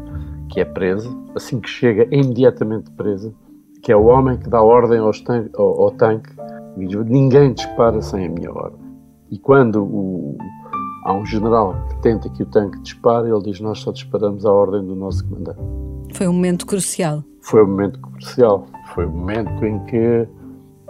que 0.51 0.61
é 0.61 0.65
preso, 0.65 1.17
assim 1.35 1.59
que 1.61 1.69
chega, 1.69 2.05
é 2.11 2.17
imediatamente 2.17 2.91
preso, 2.93 3.35
que 3.83 3.91
é 3.91 3.97
o 3.97 4.05
homem 4.05 4.37
que 4.37 4.49
dá 4.49 4.63
ordem 4.63 4.99
ao, 4.99 5.11
ao, 5.55 5.83
ao 5.83 5.91
tanque, 5.93 6.31
ninguém 6.77 7.53
dispara 7.53 8.01
sem 8.03 8.27
a 8.27 8.29
minha 8.29 8.53
ordem. 8.53 8.81
E 9.31 9.39
quando 9.39 9.83
o, 9.83 10.37
há 11.05 11.13
um 11.13 11.25
general 11.25 11.75
que 11.89 12.03
tenta 12.03 12.29
que 12.29 12.43
o 12.43 12.47
tanque 12.47 12.79
dispare, 12.81 13.29
ele 13.29 13.43
diz, 13.43 13.61
nós 13.61 13.79
só 13.79 13.93
disparamos 13.93 14.45
a 14.45 14.53
ordem 14.53 14.85
do 14.85 14.95
nosso 14.95 15.27
comandante. 15.27 15.61
Foi 16.13 16.29
um 16.29 16.33
momento 16.33 16.67
crucial. 16.67 17.23
Foi 17.47 17.63
um 17.63 17.67
momento 17.69 18.01
crucial. 18.01 18.67
Foi 18.93 19.07
um 19.07 19.11
momento 19.11 19.65
em 19.65 19.79
que, 19.87 20.29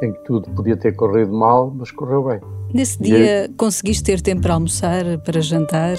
em 0.02 0.12
que 0.12 0.24
tudo 0.24 0.48
podia 0.50 0.76
ter 0.76 0.96
corrido 0.96 1.32
mal, 1.32 1.70
mas 1.76 1.90
correu 1.90 2.24
bem. 2.24 2.40
Nesse 2.72 3.00
dia, 3.02 3.50
conseguiste 3.56 4.02
ter 4.02 4.20
tempo 4.20 4.42
para 4.42 4.54
almoçar, 4.54 5.04
para 5.18 5.40
jantar? 5.40 5.96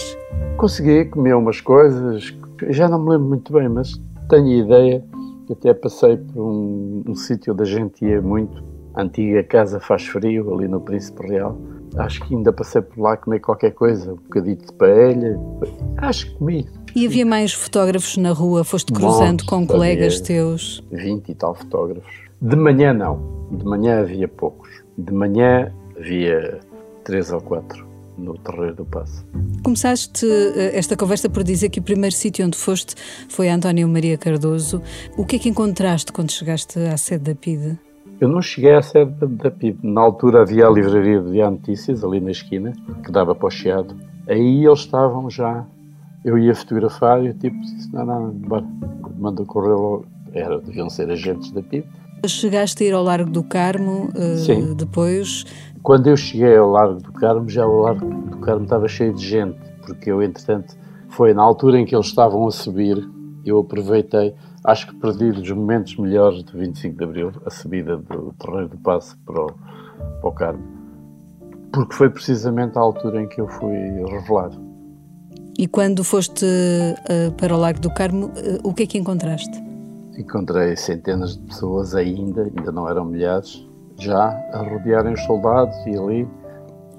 Consegui 0.57 1.05
comer 1.05 1.35
umas 1.35 1.61
coisas, 1.61 2.35
já 2.69 2.89
não 2.89 2.99
me 3.03 3.11
lembro 3.11 3.27
muito 3.27 3.53
bem, 3.53 3.69
mas 3.69 4.01
tenho 4.29 4.47
a 4.47 4.65
ideia 4.65 5.05
que 5.45 5.53
até 5.53 5.73
passei 5.73 6.17
por 6.17 6.41
um, 6.41 7.03
um 7.07 7.15
sítio 7.15 7.53
onde 7.53 7.61
a 7.61 7.65
gente 7.65 8.03
ia 8.03 8.21
muito, 8.21 8.63
a 8.95 9.03
antiga 9.03 9.43
Casa 9.43 9.79
Faz 9.79 10.07
Frio, 10.07 10.53
ali 10.53 10.67
no 10.67 10.81
Príncipe 10.81 11.27
Real. 11.27 11.55
Acho 11.97 12.21
que 12.25 12.35
ainda 12.35 12.51
passei 12.51 12.81
por 12.81 12.99
lá 12.99 13.15
comer 13.15 13.39
qualquer 13.39 13.71
coisa, 13.71 14.11
um 14.11 14.15
bocadinho 14.15 14.57
de 14.57 14.73
paella. 14.73 15.39
Acho 15.97 16.25
que 16.25 16.35
comi. 16.35 16.67
E 16.97 17.05
havia 17.05 17.27
mais 17.27 17.53
fotógrafos 17.53 18.17
na 18.17 18.31
rua? 18.31 18.63
Foste 18.63 18.91
cruzando 18.91 19.45
com 19.45 19.67
colegas 19.67 20.19
teus? 20.19 20.83
20 20.91 21.29
e 21.29 21.35
tal 21.35 21.53
fotógrafos. 21.53 22.11
De 22.41 22.55
manhã 22.55 22.91
não. 22.91 23.47
De 23.51 23.63
manhã 23.63 23.99
havia 23.99 24.27
poucos. 24.27 24.67
De 24.97 25.13
manhã 25.13 25.71
havia 25.95 26.59
três 27.03 27.31
ou 27.31 27.39
quatro 27.39 27.87
no 28.17 28.35
Terreiro 28.39 28.77
do 28.77 28.85
Passo. 28.85 29.23
Começaste 29.61 30.25
eh, 30.25 30.71
esta 30.75 30.97
conversa 30.97 31.29
por 31.29 31.43
dizer 31.43 31.69
que 31.69 31.79
o 31.79 31.83
primeiro 31.83 32.15
sítio 32.15 32.43
onde 32.43 32.57
foste 32.57 32.95
foi 33.29 33.47
António 33.47 33.87
Maria 33.87 34.17
Cardoso. 34.17 34.81
O 35.15 35.23
que 35.23 35.35
é 35.35 35.39
que 35.39 35.49
encontraste 35.49 36.11
quando 36.11 36.31
chegaste 36.31 36.79
à 36.79 36.97
sede 36.97 37.25
da 37.25 37.35
PIDE? 37.35 37.77
Eu 38.19 38.27
não 38.27 38.41
cheguei 38.41 38.73
à 38.73 38.81
sede 38.81 39.13
da 39.21 39.51
PIDE. 39.51 39.77
Na 39.83 40.01
altura 40.01 40.41
havia 40.41 40.65
a 40.65 40.71
livraria 40.71 41.21
de 41.21 41.31
Diário 41.31 41.57
Notícias, 41.57 42.03
ali 42.03 42.19
na 42.19 42.31
esquina, 42.31 42.73
que 43.05 43.11
dava 43.11 43.35
para 43.35 43.45
o 43.45 43.51
Chiado. 43.51 43.95
Aí 44.27 44.65
eles 44.65 44.79
estavam 44.79 45.29
já. 45.29 45.63
Eu 46.27 46.37
ia 46.37 46.53
fotografar 46.53 47.23
e 47.23 47.33
tipo 47.33 47.59
disse, 47.61 47.91
não, 47.93 48.05
não, 48.05 48.31
bora, 48.31 48.65
manda 49.17 49.43
correr 49.45 49.73
logo. 49.73 50.05
Era, 50.33 50.59
deviam 50.59 50.89
ser 50.89 51.09
agentes 51.09 51.51
da 51.51 51.63
PIDE. 51.63 51.87
Chegaste 52.25 52.83
a 52.83 52.87
ir 52.87 52.93
ao 52.93 53.03
Largo 53.03 53.29
do 53.29 53.43
Carmo 53.43 54.09
uh, 54.15 54.37
Sim. 54.37 54.73
depois 54.73 55.45
quando 55.87 56.07
eu 56.07 56.17
cheguei 56.17 56.57
ao 56.57 56.69
Largo 56.69 57.01
do 57.01 57.13
Carmo, 57.13 57.49
já 57.49 57.65
o 57.65 57.79
Largo 57.79 58.05
do 58.05 58.39
Carmo 58.39 58.63
estava 58.63 58.89
cheio 58.89 59.13
de 59.13 59.25
gente, 59.25 59.57
porque 59.85 60.11
eu, 60.11 60.21
entretanto, 60.21 60.75
foi 61.07 61.33
na 61.33 61.41
altura 61.41 61.79
em 61.79 61.85
que 61.85 61.95
eles 61.95 62.07
estavam 62.07 62.45
a 62.45 62.51
subir, 62.51 63.09
eu 63.45 63.59
aproveitei, 63.59 64.35
acho 64.65 64.87
que 64.87 64.95
perdi 64.95 65.29
os 65.29 65.49
momentos 65.49 65.95
melhores 65.95 66.43
do 66.43 66.57
25 66.57 66.97
de 66.97 67.03
Abril, 67.05 67.31
a 67.45 67.49
subida 67.49 67.95
do 67.95 68.33
Terreiro 68.37 68.67
do 68.67 68.77
Passo 68.79 69.17
para 69.25 69.41
o, 69.41 69.47
para 70.19 70.29
o 70.29 70.31
Carmo, 70.33 70.63
porque 71.71 71.95
foi 71.95 72.09
precisamente 72.09 72.77
a 72.77 72.81
altura 72.81 73.21
em 73.21 73.27
que 73.29 73.39
eu 73.39 73.47
fui 73.47 73.73
revelado. 73.73 74.66
E 75.57 75.67
quando 75.67 76.03
foste 76.03 76.45
uh, 76.45 77.31
para 77.33 77.55
o 77.55 77.57
Largo 77.57 77.79
do 77.79 77.91
Carmo, 77.91 78.27
uh, 78.27 78.31
o 78.63 78.73
que 78.73 78.83
é 78.83 78.85
que 78.85 78.97
encontraste? 78.97 79.63
Encontrei 80.15 80.75
centenas 80.75 81.35
de 81.35 81.43
pessoas 81.47 81.95
ainda, 81.95 82.43
ainda 82.43 82.71
não 82.71 82.87
eram 82.87 83.05
milhares, 83.05 83.67
já 83.97 84.27
a 84.53 84.59
rodearem 84.59 85.13
os 85.13 85.21
soldados 85.23 85.75
e 85.87 85.97
ali. 85.97 86.27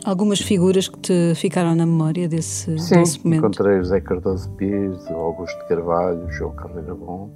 Algumas 0.04 0.40
figuras 0.40 0.88
que 0.88 0.98
te 0.98 1.34
ficaram 1.36 1.74
na 1.76 1.86
memória 1.86 2.28
desse, 2.28 2.76
Sim, 2.78 2.96
desse 2.96 3.24
momento? 3.24 3.38
encontrei 3.38 3.78
o 3.78 3.84
José 3.84 4.00
Cardoso 4.00 4.50
Pires, 4.50 5.04
o 5.08 5.14
Augusto 5.14 5.64
Carvalho, 5.68 6.24
o 6.26 6.30
João 6.32 6.52
Carreira 6.54 6.94
Bom, 6.94 7.30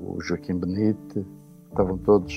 o 0.00 0.20
Joaquim 0.22 0.54
Benite, 0.54 1.24
estavam 1.70 1.98
todos 1.98 2.32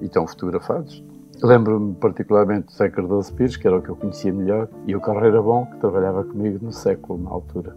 e 0.00 0.04
estão 0.04 0.26
fotografados. 0.26 1.02
Lembro-me 1.42 1.94
particularmente 1.94 2.66
do 2.66 2.72
José 2.72 2.88
Cardoso 2.90 3.32
Pires, 3.34 3.56
que 3.56 3.66
era 3.66 3.78
o 3.78 3.82
que 3.82 3.88
eu 3.88 3.96
conhecia 3.96 4.32
melhor, 4.32 4.68
e 4.86 4.94
o 4.94 5.00
Carreira 5.00 5.40
Bom, 5.40 5.66
que 5.66 5.76
trabalhava 5.78 6.24
comigo 6.24 6.58
no 6.62 6.72
século, 6.72 7.22
na 7.22 7.30
altura. 7.30 7.76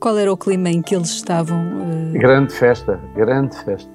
Qual 0.00 0.18
era 0.18 0.32
o 0.32 0.36
clima 0.36 0.68
em 0.68 0.82
que 0.82 0.94
eles 0.94 1.10
estavam? 1.10 1.58
Uh... 1.58 2.12
Grande 2.12 2.52
festa, 2.52 3.00
grande 3.14 3.56
festa. 3.64 3.90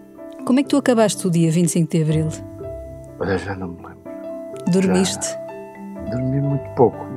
Como 0.46 0.60
é 0.60 0.64
que 0.64 0.70
tu 0.70 0.78
acabaste 0.78 1.28
o 1.28 1.30
dia 1.30 1.52
25 1.52 1.92
de 1.92 2.02
Abril? 2.02 2.28
Olha, 3.20 3.38
já 3.38 3.56
não 3.56 3.68
me 3.68 3.78
lembro. 3.78 3.98
Dormiste? 4.72 5.28
Já 5.28 6.16
dormi 6.16 6.42
muito 6.42 6.68
pouco. 6.76 7.12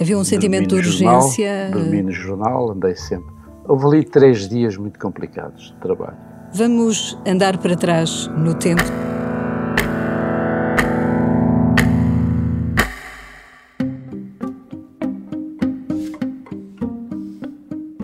Havia 0.00 0.18
um 0.18 0.24
sentimento 0.24 0.68
de 0.68 0.74
urgência? 0.76 1.70
Jornal, 1.70 1.80
dormi 1.80 2.02
no 2.02 2.10
jornal, 2.10 2.70
andei 2.70 2.96
sempre. 2.96 3.32
Houve 3.68 3.86
ali 3.86 4.04
três 4.04 4.48
dias 4.48 4.76
muito 4.76 4.98
complicados 4.98 5.72
de 5.72 5.80
trabalho. 5.80 6.16
Vamos 6.52 7.18
andar 7.26 7.56
para 7.58 7.76
trás 7.76 8.26
no 8.36 8.54
tempo. 8.54 8.82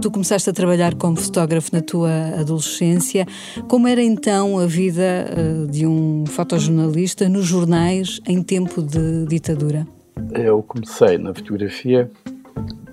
Tu 0.09 0.13
começaste 0.13 0.49
a 0.49 0.55
trabalhar 0.55 0.95
como 0.95 1.19
fotógrafo 1.19 1.69
na 1.71 1.83
tua 1.83 2.11
adolescência. 2.41 3.27
Como 3.69 3.87
era 3.87 4.03
então 4.03 4.59
a 4.59 4.65
vida 4.65 5.03
uh, 5.37 5.67
de 5.67 5.87
um 5.87 6.25
fotojornalista 6.25 7.29
nos 7.29 7.45
jornais 7.45 8.19
em 8.27 8.43
tempo 8.43 8.81
de 8.81 9.27
ditadura? 9.27 9.87
Eu 10.33 10.63
comecei 10.63 11.19
na 11.19 11.35
fotografia 11.35 12.11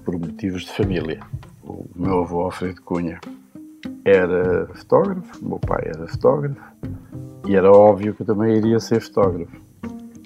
por 0.03 0.19
motivos 0.19 0.63
de 0.63 0.71
família. 0.73 1.21
O 1.63 1.85
meu 1.95 2.19
avô 2.19 2.41
Alfredo 2.41 2.81
Cunha 2.81 3.17
era 4.03 4.67
fotógrafo, 4.73 5.39
o 5.41 5.47
meu 5.47 5.59
pai 5.59 5.83
era 5.85 6.07
fotógrafo 6.09 6.61
e 7.47 7.55
era 7.55 7.71
óbvio 7.71 8.13
que 8.13 8.23
eu 8.23 8.25
também 8.25 8.57
iria 8.57 8.77
ser 8.81 8.99
fotógrafo. 8.99 9.55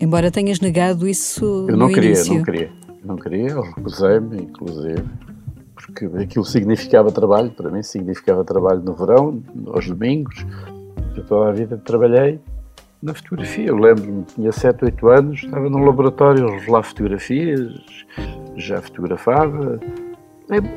Embora 0.01 0.31
tenhas 0.31 0.59
negado 0.59 1.07
isso 1.07 1.67
eu 1.69 1.77
não 1.77 1.87
no 1.87 1.93
queria, 1.93 2.13
início. 2.13 2.33
não 2.33 2.43
queria, 2.43 2.71
não 3.03 3.15
queria, 3.15 3.49
eu 3.49 3.61
recusei-me, 3.61 4.41
inclusive, 4.41 5.03
porque 5.85 6.05
aquilo 6.21 6.45
significava 6.45 7.11
trabalho, 7.11 7.51
para 7.51 7.69
mim 7.69 7.81
significava 7.81 8.43
trabalho 8.43 8.81
no 8.81 8.93
verão, 8.93 9.41
aos 9.67 9.87
domingos. 9.87 10.45
Eu 11.15 11.23
toda 11.23 11.49
a 11.49 11.53
vida 11.53 11.77
trabalhei 11.77 12.39
na 13.01 13.13
fotografia. 13.13 13.67
Eu 13.67 13.77
lembro-me, 13.77 14.23
tinha 14.23 14.51
7, 14.51 14.85
8 14.85 15.07
anos, 15.07 15.43
estava 15.43 15.69
no 15.69 15.79
laboratório 15.79 16.47
a 16.47 16.51
revelar 16.51 16.83
fotografias, 16.83 18.05
já 18.55 18.81
fotografava. 18.81 19.79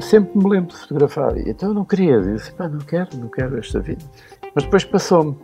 Sempre 0.00 0.38
me 0.38 0.48
lembro 0.48 0.70
de 0.70 0.76
fotografar. 0.76 1.36
Então 1.38 1.70
eu 1.70 1.74
não 1.74 1.84
queria, 1.84 2.14
eu 2.14 2.34
disse, 2.34 2.52
pá, 2.52 2.68
não 2.68 2.80
quero, 2.80 3.16
não 3.16 3.28
quero 3.28 3.58
esta 3.58 3.80
vida. 3.80 4.04
Mas 4.54 4.64
depois 4.64 4.84
passou-me. 4.84 5.36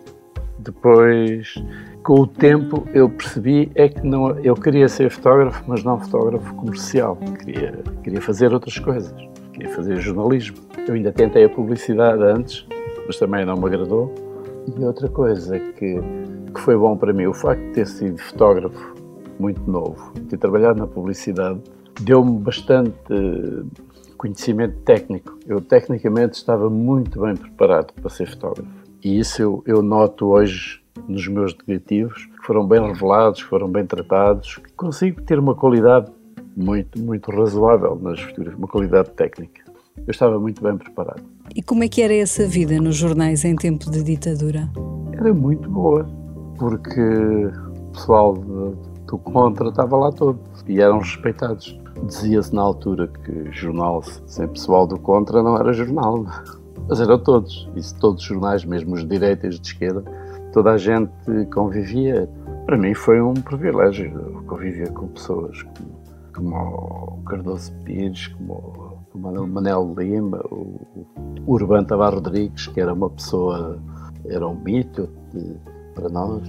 Depois, 0.60 1.54
com 2.02 2.20
o 2.20 2.26
tempo, 2.26 2.86
eu 2.92 3.08
percebi 3.08 3.70
é 3.76 3.88
que 3.88 4.04
não, 4.04 4.36
eu 4.40 4.56
queria 4.56 4.88
ser 4.88 5.08
fotógrafo, 5.08 5.62
mas 5.68 5.84
não 5.84 6.00
fotógrafo 6.00 6.52
comercial. 6.56 7.16
Queria, 7.38 7.78
queria 8.02 8.20
fazer 8.20 8.52
outras 8.52 8.76
coisas. 8.78 9.14
Queria 9.58 9.74
fazer 9.74 9.96
jornalismo. 9.96 10.56
Eu 10.86 10.94
ainda 10.94 11.10
tentei 11.10 11.44
a 11.44 11.48
publicidade 11.48 12.22
antes, 12.22 12.64
mas 13.04 13.18
também 13.18 13.44
não 13.44 13.56
me 13.56 13.66
agradou. 13.66 14.14
E 14.68 14.84
outra 14.84 15.08
coisa 15.08 15.58
que, 15.58 16.00
que 16.54 16.60
foi 16.60 16.76
bom 16.76 16.96
para 16.96 17.12
mim, 17.12 17.26
o 17.26 17.34
facto 17.34 17.60
de 17.60 17.72
ter 17.72 17.86
sido 17.88 18.18
fotógrafo 18.18 18.94
muito 19.36 19.60
novo, 19.68 20.12
ter 20.28 20.36
trabalhado 20.36 20.78
na 20.78 20.86
publicidade, 20.86 21.60
deu-me 22.00 22.38
bastante 22.38 22.94
conhecimento 24.16 24.76
técnico. 24.84 25.36
Eu, 25.44 25.60
tecnicamente, 25.60 26.34
estava 26.34 26.70
muito 26.70 27.20
bem 27.20 27.34
preparado 27.34 27.92
para 27.94 28.08
ser 28.10 28.28
fotógrafo. 28.28 28.70
E 29.02 29.18
isso 29.18 29.42
eu, 29.42 29.64
eu 29.66 29.82
noto 29.82 30.26
hoje 30.26 30.80
nos 31.08 31.26
meus 31.26 31.56
negativos, 31.66 32.26
que 32.26 32.46
foram 32.46 32.64
bem 32.64 32.80
revelados, 32.80 33.40
foram 33.40 33.68
bem 33.68 33.84
tratados, 33.84 34.60
consigo 34.76 35.20
ter 35.22 35.36
uma 35.36 35.56
qualidade 35.56 36.12
muito, 36.58 36.98
muito 37.00 37.30
razoável 37.30 37.98
nas 38.00 38.20
fotografias, 38.20 38.58
uma 38.58 38.68
qualidade 38.68 39.10
técnica. 39.10 39.62
Eu 39.96 40.10
estava 40.10 40.38
muito 40.38 40.62
bem 40.62 40.76
preparado. 40.76 41.22
E 41.54 41.62
como 41.62 41.84
é 41.84 41.88
que 41.88 42.02
era 42.02 42.14
essa 42.14 42.46
vida 42.46 42.80
nos 42.80 42.96
jornais 42.96 43.44
em 43.44 43.56
tempo 43.56 43.90
de 43.90 44.02
ditadura? 44.02 44.68
Era 45.12 45.32
muito 45.32 45.68
boa, 45.70 46.06
porque 46.58 47.00
o 47.00 47.92
pessoal 47.92 48.34
do, 48.34 49.18
contra 49.18 49.68
estava 49.68 49.96
lá 49.96 50.12
todo 50.12 50.38
e 50.66 50.80
eram 50.80 50.98
respeitados. 50.98 51.78
Dizia-se 52.06 52.54
na 52.54 52.62
altura 52.62 53.08
que 53.08 53.50
jornal 53.52 54.02
sem 54.26 54.46
pessoal 54.46 54.86
do 54.86 54.98
contra 54.98 55.42
não 55.42 55.56
era 55.56 55.72
jornal, 55.72 56.24
mas 56.88 57.00
eram 57.00 57.18
todos. 57.18 57.68
Isso 57.74 57.98
todos 57.98 58.22
os 58.22 58.28
jornais, 58.28 58.64
mesmo 58.64 58.94
os 58.94 59.02
de 59.02 59.08
direita 59.08 59.46
e 59.46 59.50
os 59.50 59.58
de 59.58 59.66
esquerda, 59.66 60.04
toda 60.52 60.72
a 60.72 60.78
gente 60.78 61.10
convivia. 61.52 62.28
Para 62.66 62.76
mim 62.76 62.94
foi 62.94 63.20
um 63.20 63.34
privilégio 63.34 64.42
conviver 64.46 64.92
com 64.92 65.08
pessoas 65.08 65.62
como, 65.62 65.87
como 66.38 67.18
o 67.18 67.22
Cardoso 67.24 67.72
Pires, 67.84 68.28
como 68.28 69.02
o 69.12 69.46
Manel 69.48 69.94
Lima, 69.98 70.40
o 70.50 70.78
Urbano 71.46 71.84
Tabar 71.84 72.14
Rodrigues, 72.14 72.68
que 72.68 72.80
era 72.80 72.94
uma 72.94 73.10
pessoa, 73.10 73.78
era 74.26 74.46
um 74.46 74.54
mito 74.54 75.08
de, 75.34 75.56
para 75.96 76.08
nós, 76.08 76.42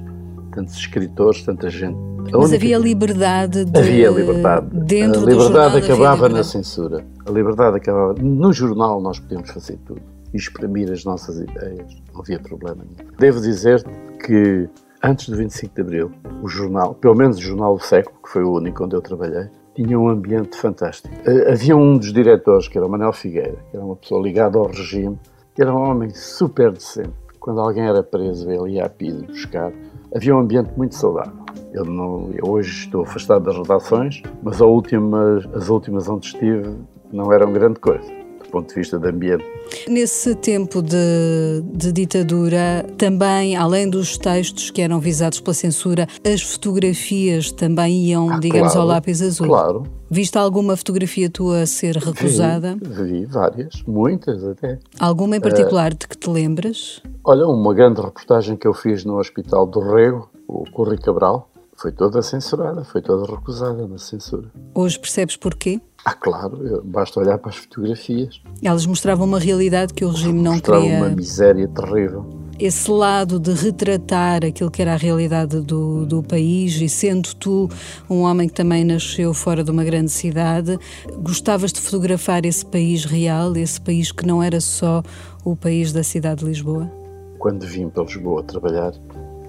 tantos 0.54 0.76
escritores, 0.76 1.44
tanta 1.44 1.70
gente. 1.72 1.98
A 2.32 2.38
Mas 2.38 2.54
havia 2.54 2.78
liberdade 2.78 3.66
de... 3.66 3.80
Havia 3.80 4.12
liberdade. 4.12 4.68
Dentro 4.72 5.24
a 5.24 5.26
liberdade 5.26 5.80
do 5.80 5.86
acabava 5.86 6.30
na 6.30 6.44
censura. 6.44 7.04
A 7.26 7.32
liberdade 7.32 7.78
acabava. 7.78 8.14
No 8.22 8.54
jornal 8.54 9.02
nós 9.02 9.20
podíamos 9.20 9.50
fazer 9.50 9.78
tudo 9.86 10.02
e 10.32 10.38
exprimir 10.38 10.92
as 10.92 11.04
nossas 11.04 11.40
ideias. 11.40 11.96
Não 12.14 12.22
havia 12.22 12.40
problema 12.40 12.84
nenhum. 12.84 13.10
Devo 13.18 13.42
dizer 13.42 13.84
que 14.24 14.70
antes 15.02 15.30
do 15.30 15.38
25 15.38 15.74
de 15.74 15.82
Abril, 15.82 16.12
o 16.44 16.48
jornal, 16.48 16.94
pelo 16.94 17.16
menos 17.16 17.38
o 17.38 17.42
Jornal 17.42 17.78
do 17.78 17.84
Século, 17.84 18.16
que 18.22 18.30
foi 18.30 18.44
o 18.44 18.52
único 18.52 18.84
onde 18.84 18.96
eu 18.96 19.02
trabalhei, 19.02 19.50
tinha 19.84 19.98
um 19.98 20.10
ambiente 20.10 20.58
fantástico. 20.58 21.14
Havia 21.50 21.78
um 21.78 21.98
dos 21.98 22.12
diretores, 22.12 22.68
que 22.68 22.78
era 22.78 22.86
o 22.86 22.90
Manuel 22.90 23.14
Figueira, 23.14 23.56
que 23.72 23.78
era 23.78 23.86
uma 23.86 23.96
pessoa 23.96 24.22
ligada 24.22 24.58
ao 24.58 24.68
regime, 24.68 25.18
que 25.56 25.62
era 25.62 25.74
um 25.74 25.82
homem 25.82 26.10
super 26.10 26.72
decente. 26.72 27.14
Quando 27.40 27.62
alguém 27.62 27.88
era 27.88 28.04
preso, 28.04 28.52
ele 28.52 28.74
ia 28.74 28.86
a 28.86 28.90
PIDE 28.90 29.26
buscar. 29.26 29.72
Havia 30.14 30.36
um 30.36 30.40
ambiente 30.40 30.72
muito 30.76 30.96
saudável. 30.96 31.34
Eu, 31.72 31.86
não, 31.86 32.30
eu 32.34 32.50
hoje 32.50 32.86
estou 32.86 33.04
afastado 33.04 33.46
das 33.46 33.56
redações, 33.56 34.22
mas 34.44 34.60
última, 34.60 35.40
as 35.54 35.70
últimas 35.70 36.10
onde 36.10 36.28
estive 36.28 36.76
não 37.12 37.32
eram 37.32 37.54
grande 37.54 37.80
coisa 37.80 38.19
do 38.50 38.52
ponto 38.52 38.70
de 38.70 38.76
vista 38.76 38.98
do 39.00 39.08
ambiente. 39.08 39.46
Nesse 39.88 40.36
tempo 40.36 40.82
de, 40.82 41.62
de, 41.72 41.92
ditadura, 41.92 42.86
também, 42.98 43.56
além 43.56 43.90
dos 43.90 44.18
textos 44.18 44.72
que 44.72 44.82
eram 44.82 45.00
visados 45.00 45.40
pela 45.40 45.54
censura, 45.54 46.08
as 46.26 46.42
fotografias 46.42 47.52
também 47.52 48.08
iam, 48.08 48.32
ah, 48.32 48.40
digamos, 48.40 48.74
claro, 48.74 48.82
ao 48.82 48.88
lápis 48.88 49.22
azul? 49.22 49.48
Claro. 49.48 49.84
Viste 50.10 50.38
alguma 50.38 50.76
fotografia 50.76 51.30
tua 51.30 51.62
a 51.62 51.68
ser 51.68 51.96
recusada? 51.98 52.76
Vi, 52.82 53.04
vi 53.04 53.26
várias, 53.26 53.84
muitas 53.88 54.44
até. 54.44 54.80
Alguma 55.00 55.38
em 55.38 55.42
particular 55.42 55.94
uh, 55.94 55.96
de 55.96 56.08
que 56.08 56.18
te 56.18 56.30
lembras? 56.30 57.02
Olha, 57.24 57.46
uma 57.46 57.74
grande 57.76 58.02
reportagem 58.02 58.58
que 58.58 58.68
eu 58.68 58.74
fiz 58.74 59.06
no 59.06 59.20
Hospital 59.20 59.68
do 59.68 59.80
Rego, 59.80 60.28
o 60.48 60.64
Corri 60.72 60.98
Cabral, 60.98 61.49
foi 61.80 61.92
toda 61.94 62.22
censurada, 62.22 62.84
foi 62.84 63.02
toda 63.02 63.32
recusada 63.32 63.88
na 63.88 63.98
censura. 63.98 64.52
Hoje 64.76 65.00
percebes 65.00 65.38
porquê? 65.38 65.80
Ah, 66.04 66.14
claro, 66.14 66.82
basta 66.84 67.20
olhar 67.20 67.38
para 67.38 67.50
as 67.50 67.58
fotografias. 67.58 68.42
Elas 68.62 68.86
mostravam 68.86 69.26
uma 69.26 69.40
realidade 69.40 69.94
que 69.94 70.04
o 70.04 70.10
regime 70.10 70.42
não 70.42 70.54
mostravam 70.54 70.84
queria. 70.84 70.98
uma 70.98 71.10
miséria 71.10 71.68
terrível. 71.68 72.26
Esse 72.60 72.92
lado 72.92 73.40
de 73.40 73.54
retratar 73.54 74.44
aquilo 74.44 74.70
que 74.70 74.82
era 74.82 74.94
a 74.94 74.98
realidade 74.98 75.62
do, 75.62 76.06
do 76.06 76.22
país, 76.22 76.76
e 76.82 76.90
sendo 76.90 77.34
tu 77.36 77.70
um 78.10 78.22
homem 78.24 78.50
que 78.50 78.54
também 78.54 78.84
nasceu 78.84 79.34
fora 79.34 79.64
de 79.64 79.72
uma 79.72 79.84
grande 79.84 80.12
cidade, 80.12 80.78
gostavas 81.22 81.72
de 81.72 81.80
fotografar 81.80 82.46
esse 82.46 82.66
país 82.66 83.06
real, 83.06 83.56
esse 83.56 83.80
país 83.80 84.12
que 84.12 84.26
não 84.26 84.44
era 84.44 84.60
só 84.60 85.02
o 85.46 85.56
país 85.56 85.94
da 85.94 86.04
cidade 86.04 86.42
de 86.42 86.48
Lisboa? 86.48 86.92
Quando 87.38 87.66
vim 87.66 87.88
para 87.88 88.04
Lisboa 88.04 88.44
trabalhar, 88.44 88.92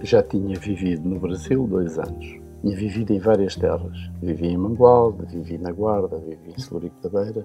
já 0.02 0.22
tinha 0.22 0.58
vivido 0.58 1.08
no 1.08 1.18
Brasil 1.18 1.66
dois 1.66 1.98
anos. 1.98 2.38
Tinha 2.60 2.76
vivido 2.76 3.12
em 3.12 3.18
várias 3.18 3.56
terras. 3.56 4.10
Vivi 4.22 4.48
em 4.48 4.56
Mangualde, 4.56 5.24
vivi 5.26 5.58
na 5.58 5.72
Guarda, 5.72 6.18
vivi 6.18 6.54
em 6.56 6.60
Celurico 6.60 6.96
da 7.02 7.08
Beira, 7.08 7.44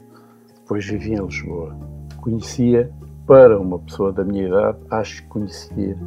depois 0.55 0.85
vivi 0.85 1.13
em 1.13 1.25
Lisboa. 1.25 1.75
Conhecia, 2.21 2.91
para 3.25 3.59
uma 3.59 3.79
pessoa 3.79 4.11
da 4.11 4.23
minha 4.23 4.47
idade, 4.47 4.77
acho 4.91 5.23
que 5.23 5.29
conhecia 5.29 5.97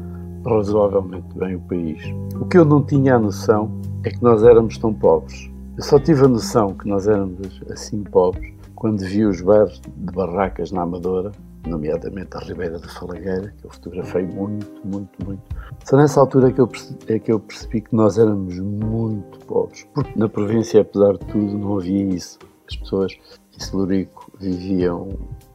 razoavelmente 0.45 1.27
bem 1.37 1.57
o 1.57 1.61
país. 1.61 2.03
O 2.41 2.47
que 2.47 2.59
eu 2.59 2.65
não 2.65 2.85
tinha 2.85 3.17
a 3.17 3.19
noção 3.19 3.81
é 4.05 4.11
que 4.11 4.23
nós 4.23 4.43
éramos 4.43 4.79
tão 4.79 4.95
pobres. 4.95 5.51
Eu 5.77 5.83
só 5.83 5.99
tive 5.99 6.25
a 6.25 6.29
noção 6.29 6.75
que 6.75 6.89
nós 6.89 7.07
éramos 7.07 7.61
assim 7.71 8.03
pobres 8.03 8.53
quando 8.75 9.05
vi 9.05 9.25
os 9.25 9.41
bares 9.41 9.81
de 9.81 10.13
barracas 10.13 10.71
na 10.71 10.83
Amadora 10.83 11.33
nomeadamente 11.69 12.37
a 12.37 12.41
Ribeira 12.41 12.79
da 12.79 12.89
Falagueira, 12.89 13.53
que 13.59 13.67
eu 13.67 13.71
fotografei 13.71 14.23
muito, 14.23 14.67
muito, 14.85 15.25
muito. 15.25 15.43
Só 15.85 15.97
nessa 15.97 16.21
altura 16.21 16.53
que 16.53 16.61
eu 16.61 16.67
percebi, 16.67 16.99
é 17.09 17.19
que, 17.19 17.33
eu 17.33 17.41
percebi 17.41 17.81
que 17.81 17.95
nós 17.95 18.19
éramos 18.19 18.59
muito 18.59 19.39
pobres, 19.47 19.87
porque 19.95 20.19
na 20.19 20.29
província, 20.29 20.81
apesar 20.81 21.13
de 21.13 21.27
tudo, 21.27 21.59
não 21.59 21.79
havia 21.79 22.15
isso. 22.15 22.39
As 22.69 22.77
pessoas 22.77 23.13
em 23.57 23.61
Celurico 23.61 24.31
viviam 24.39 25.09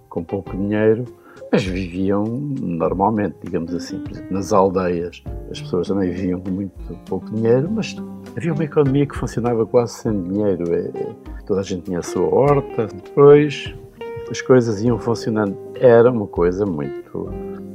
com 0.09 0.23
pouco 0.23 0.51
dinheiro, 0.51 1.05
mas 1.51 1.63
viviam 1.63 2.23
normalmente, 2.25 3.35
digamos 3.43 3.73
assim. 3.75 3.99
Por 3.99 4.11
exemplo, 4.11 4.33
nas 4.33 4.51
aldeias, 4.51 5.23
as 5.51 5.61
pessoas 5.61 5.87
também 5.87 6.11
viviam 6.11 6.39
com 6.39 6.49
muito 6.49 6.73
pouco 7.05 7.29
dinheiro, 7.29 7.69
mas 7.69 7.95
havia 8.35 8.53
uma 8.53 8.63
economia 8.63 9.05
que 9.05 9.15
funcionava 9.15 9.65
quase 9.65 9.93
sem 9.93 10.21
dinheiro. 10.23 10.63
É, 10.73 10.91
toda 11.45 11.61
a 11.61 11.63
gente 11.63 11.83
tinha 11.83 11.99
a 11.99 12.03
sua 12.03 12.25
horta. 12.25 12.87
Depois, 12.87 13.73
as 14.33 14.41
coisas 14.41 14.81
iam 14.81 14.97
funcionando. 14.97 15.55
Era 15.75 16.11
uma 16.11 16.25
coisa 16.25 16.65
muito, 16.65 17.31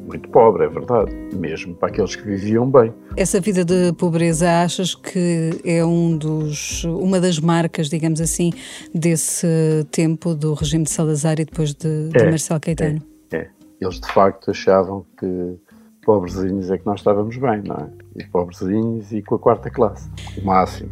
muito 0.06 0.28
pobre, 0.28 0.64
é 0.64 0.68
verdade, 0.68 1.14
mesmo 1.32 1.74
para 1.76 1.88
aqueles 1.88 2.16
que 2.16 2.22
viviam 2.22 2.68
bem. 2.68 2.92
Essa 3.16 3.40
vida 3.40 3.64
de 3.64 3.92
pobreza, 3.92 4.62
achas 4.64 4.94
que 4.94 5.60
é 5.64 5.84
um 5.84 6.16
dos, 6.16 6.82
uma 6.84 7.20
das 7.20 7.38
marcas, 7.38 7.88
digamos 7.88 8.20
assim, 8.20 8.52
desse 8.92 9.46
tempo 9.92 10.34
do 10.34 10.52
regime 10.54 10.82
de 10.82 10.90
Salazar 10.90 11.38
e 11.38 11.44
depois 11.44 11.72
de, 11.74 12.08
de 12.08 12.18
é, 12.18 12.28
Marcelo 12.28 12.60
Caetano? 12.60 13.02
É, 13.30 13.36
é. 13.36 13.50
Eles 13.80 14.00
de 14.00 14.12
facto 14.12 14.50
achavam 14.50 15.06
que 15.16 15.56
pobrezinhos 16.04 16.70
é 16.72 16.78
que 16.78 16.86
nós 16.86 16.98
estávamos 16.98 17.36
bem, 17.36 17.62
não 17.64 17.76
é? 17.76 17.88
E 18.16 18.24
pobrezinhos 18.26 19.12
e 19.12 19.22
com 19.22 19.36
a 19.36 19.38
quarta 19.38 19.70
classe, 19.70 20.10
o 20.36 20.44
máximo. 20.44 20.90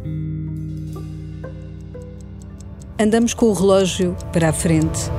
Andamos 2.97 3.33
com 3.33 3.47
o 3.47 3.53
relógio 3.53 4.15
para 4.31 4.49
a 4.49 4.53
frente 4.53 5.11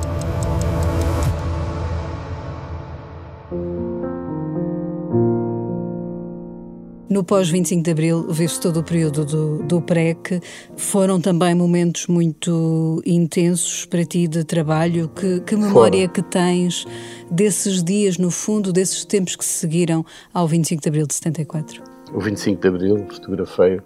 no 7.18 7.24
pós-25 7.24 7.82
de 7.82 7.90
Abril, 7.90 8.22
vive-se 8.28 8.60
todo 8.60 8.78
o 8.78 8.82
período 8.84 9.24
do, 9.24 9.58
do 9.64 9.80
PREC. 9.80 10.40
Foram 10.76 11.20
também 11.20 11.52
momentos 11.52 12.06
muito 12.06 13.02
intensos 13.04 13.84
para 13.86 14.04
ti 14.04 14.28
de 14.28 14.44
trabalho. 14.44 15.08
Que, 15.08 15.40
que 15.40 15.56
memória 15.56 16.02
Fora. 16.02 16.12
que 16.12 16.22
tens 16.22 16.86
desses 17.28 17.82
dias, 17.82 18.18
no 18.18 18.30
fundo, 18.30 18.72
desses 18.72 19.04
tempos 19.04 19.34
que 19.34 19.44
se 19.44 19.58
seguiram 19.58 20.06
ao 20.32 20.46
25 20.46 20.80
de 20.80 20.88
Abril 20.88 21.06
de 21.08 21.14
74? 21.14 21.82
O 22.14 22.20
25 22.20 22.62
de 22.62 22.68
Abril, 22.68 23.06
fotografei, 23.10 23.78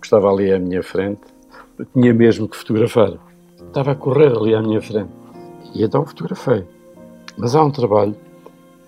que 0.00 0.06
estava 0.06 0.30
ali 0.30 0.50
à 0.50 0.58
minha 0.58 0.82
frente, 0.82 1.20
tinha 1.92 2.14
mesmo 2.14 2.48
que 2.48 2.56
fotografar. 2.56 3.18
Estava 3.66 3.92
a 3.92 3.94
correr 3.94 4.34
ali 4.34 4.54
à 4.54 4.62
minha 4.62 4.80
frente. 4.80 5.10
E 5.74 5.84
então 5.84 6.06
fotografei. 6.06 6.64
Mas 7.36 7.54
há 7.54 7.62
um 7.62 7.70
trabalho 7.70 8.16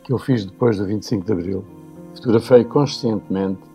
que 0.04 0.10
eu 0.10 0.18
fiz 0.18 0.46
depois 0.46 0.78
do 0.78 0.86
25 0.86 1.22
de 1.22 1.32
Abril. 1.32 1.64
Fotografei 2.14 2.64
conscientemente 2.64 3.69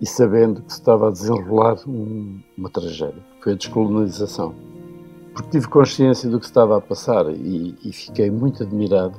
e 0.00 0.06
sabendo 0.06 0.62
que 0.62 0.72
se 0.72 0.78
estava 0.78 1.08
a 1.08 1.10
desenrolar 1.10 1.76
um, 1.86 2.40
uma 2.56 2.70
tragédia. 2.70 3.22
Foi 3.42 3.52
a 3.52 3.56
descolonização. 3.56 4.54
Porque 5.32 5.50
tive 5.50 5.68
consciência 5.68 6.28
do 6.28 6.38
que 6.38 6.46
estava 6.46 6.78
a 6.78 6.80
passar 6.80 7.28
e, 7.30 7.74
e 7.84 7.92
fiquei 7.92 8.30
muito 8.30 8.62
admirado. 8.62 9.14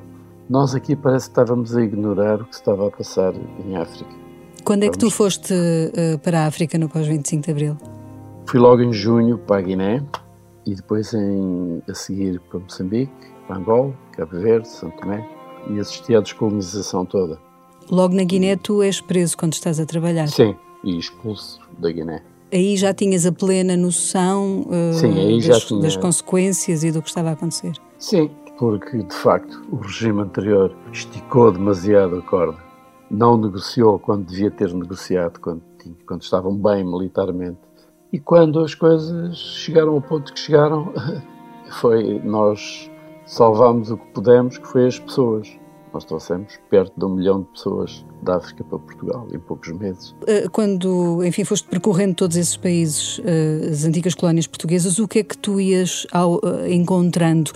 Nós 0.49 0.73
aqui 0.73 0.95
parece 0.95 1.27
que 1.27 1.31
estávamos 1.31 1.75
a 1.75 1.81
ignorar 1.81 2.41
o 2.41 2.45
que 2.45 2.55
estava 2.55 2.87
a 2.87 2.91
passar 2.91 3.33
em 3.65 3.77
África. 3.77 4.11
Quando 4.63 4.83
é 4.83 4.89
que 4.89 4.97
tu 4.97 5.09
foste 5.09 5.53
uh, 5.53 6.19
para 6.19 6.41
a 6.41 6.47
África 6.47 6.77
no 6.77 6.89
pós-25 6.89 7.45
de 7.45 7.51
Abril? 7.51 7.77
Fui 8.45 8.59
logo 8.59 8.81
em 8.81 8.91
junho 8.91 9.37
para 9.37 9.57
a 9.57 9.61
Guiné 9.61 10.03
e 10.65 10.75
depois 10.75 11.13
em, 11.13 11.81
a 11.87 11.93
seguir 11.93 12.39
para 12.49 12.59
Moçambique, 12.59 13.11
para 13.47 13.57
Angola, 13.57 13.93
Cabo 14.11 14.39
Verde, 14.39 14.67
São 14.67 14.89
Tomé 14.91 15.27
e 15.69 15.79
assisti 15.79 16.15
à 16.15 16.19
descolonização 16.19 17.05
toda. 17.05 17.39
Logo 17.89 18.13
na 18.13 18.23
Guiné 18.23 18.55
tu 18.55 18.83
és 18.83 19.01
preso 19.01 19.37
quando 19.37 19.53
estás 19.53 19.79
a 19.79 19.85
trabalhar? 19.85 20.27
Sim, 20.27 20.55
e 20.83 20.97
expulso 20.97 21.59
da 21.77 21.91
Guiné. 21.91 22.21
Aí 22.51 22.75
já 22.75 22.93
tinhas 22.93 23.25
a 23.25 23.31
plena 23.31 23.77
noção 23.77 24.61
uh, 24.61 24.93
Sim, 24.93 25.39
das, 25.47 25.65
tinha... 25.65 25.81
das 25.81 25.95
consequências 25.95 26.83
e 26.83 26.91
do 26.91 27.01
que 27.01 27.09
estava 27.09 27.29
a 27.29 27.33
acontecer? 27.33 27.73
Sim, 27.99 28.31
porque 28.57 29.03
de 29.03 29.13
facto 29.13 29.61
o 29.71 29.77
regime 29.77 30.21
anterior 30.21 30.75
esticou 30.91 31.51
demasiado 31.51 32.17
a 32.17 32.21
corda. 32.21 32.57
Não 33.09 33.37
negociou 33.37 33.99
quando 33.99 34.25
devia 34.25 34.49
ter 34.49 34.73
negociado, 34.73 35.39
quando, 35.39 35.61
quando 36.05 36.23
estavam 36.23 36.55
bem 36.55 36.83
militarmente. 36.83 37.59
E 38.11 38.19
quando 38.19 38.59
as 38.59 38.73
coisas 38.73 39.37
chegaram 39.37 39.93
ao 39.93 40.01
ponto 40.01 40.33
que 40.33 40.39
chegaram, 40.39 40.91
foi 41.79 42.19
nós 42.23 42.89
salvámos 43.25 43.91
o 43.91 43.97
que 43.97 44.07
pudemos, 44.07 44.57
que 44.57 44.67
foi 44.67 44.87
as 44.87 44.97
pessoas. 44.97 45.47
Nós 45.93 46.05
trouxemos 46.05 46.59
perto 46.69 46.93
de 46.95 47.05
um 47.05 47.09
milhão 47.09 47.41
de 47.41 47.47
pessoas 47.47 48.05
da 48.21 48.35
África 48.35 48.63
para 48.63 48.77
Portugal 48.77 49.27
em 49.33 49.39
poucos 49.39 49.71
meses. 49.71 50.15
Eh, 50.27 50.47
quando, 50.51 51.23
enfim, 51.23 51.43
foste 51.43 51.67
percorrendo 51.67 52.13
todos 52.13 52.37
esses 52.37 52.55
países, 52.55 53.19
eh, 53.25 53.69
as 53.71 53.85
antigas 53.85 54.13
colónias 54.13 54.45
portuguesas, 54.45 54.99
o 54.99 55.07
que 55.07 55.19
é 55.19 55.23
que 55.23 55.37
tu 55.37 55.59
ias 55.59 56.05
ao, 56.11 56.39
eh, 56.43 56.73
encontrando? 56.73 57.51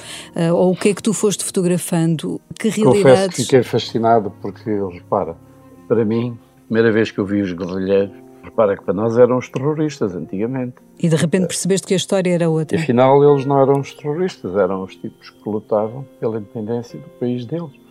Ou 0.54 0.72
o 0.72 0.76
que 0.76 0.89
é 0.89 0.93
que 0.93 1.04
tu 1.04 1.13
foste 1.13 1.43
fotografando? 1.43 2.41
Que 2.58 2.69
realidades... 2.69 3.04
Confesso 3.04 3.30
que 3.30 3.43
fiquei 3.43 3.63
fascinado 3.63 4.32
porque, 4.41 4.72
repara, 4.91 5.38
para 5.88 6.04
mim, 6.04 6.38
a 6.58 6.65
primeira 6.65 6.91
vez 6.91 7.12
que 7.12 7.19
eu 7.19 7.26
vi 7.26 7.41
os 7.41 7.54
guerrilheiros, 7.54 8.24
repara 8.43 8.76
que 8.76 8.84
para 8.84 8.93
nós 8.93 9.17
eram 9.17 9.38
os 9.38 9.48
terroristas 9.50 10.15
antigamente. 10.15 10.76
E 11.00 11.08
de 11.08 11.15
repente 11.15 11.48
percebeste 11.48 11.88
que 11.88 11.93
a 11.93 11.98
história 11.98 12.34
era 12.34 12.50
outra. 12.50 12.78
E 12.78 12.82
afinal 12.82 13.24
eles 13.24 13.46
não 13.46 13.62
eram 13.62 13.80
os 13.80 13.93
terroristas, 13.93 14.56
eram 14.56 14.84
os 14.84 14.96
tipos 14.96 15.30
que 15.30 15.50
lutavam 15.50 16.06
pela 16.19 16.38
independência 16.38 17.00
do 17.00 17.10
país 17.19 17.46
deles. 17.46 17.83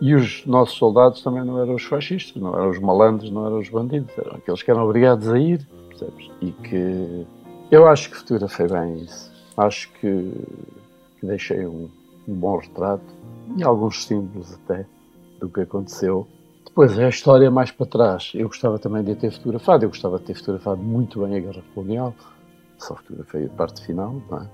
E 0.00 0.14
os 0.14 0.46
nossos 0.46 0.76
soldados 0.76 1.22
também 1.22 1.44
não 1.44 1.60
eram 1.60 1.74
os 1.74 1.84
fascistas, 1.84 2.40
não 2.40 2.54
eram 2.54 2.70
os 2.70 2.78
malandros, 2.78 3.30
não 3.30 3.46
eram 3.46 3.58
os 3.58 3.68
bandidos, 3.68 4.10
eram 4.16 4.36
aqueles 4.36 4.62
que 4.62 4.70
eram 4.70 4.84
obrigados 4.84 5.28
a 5.28 5.38
ir, 5.38 5.66
percebes? 5.88 6.30
E 6.40 6.52
que 6.52 7.26
eu 7.70 7.86
acho 7.86 8.10
que 8.10 8.16
fotografei 8.16 8.66
bem 8.66 9.02
isso. 9.02 9.30
Acho 9.56 9.92
que, 10.00 10.32
que 11.18 11.26
deixei 11.26 11.66
um, 11.66 11.88
um 12.26 12.34
bom 12.34 12.56
retrato 12.56 13.04
e 13.56 13.62
alguns 13.62 14.04
símbolos 14.04 14.54
até 14.54 14.86
do 15.38 15.48
que 15.48 15.60
aconteceu 15.60 16.26
Pois 16.74 16.96
é, 16.98 17.06
a 17.06 17.08
história 17.08 17.50
mais 17.50 17.70
para 17.70 17.86
trás. 17.86 18.32
Eu 18.34 18.48
gostava 18.48 18.78
também 18.78 19.02
de 19.02 19.14
ter 19.14 19.30
fotografado, 19.30 19.84
eu 19.84 19.88
gostava 19.88 20.18
de 20.18 20.24
ter 20.24 20.34
fotografado 20.34 20.80
muito 20.82 21.20
bem 21.20 21.36
a 21.36 21.40
Guerra 21.40 21.62
Colonial, 21.74 22.14
só 22.78 22.94
fotografei 22.94 23.46
a 23.46 23.48
parte 23.48 23.84
final. 23.84 24.22
É? 24.32 24.46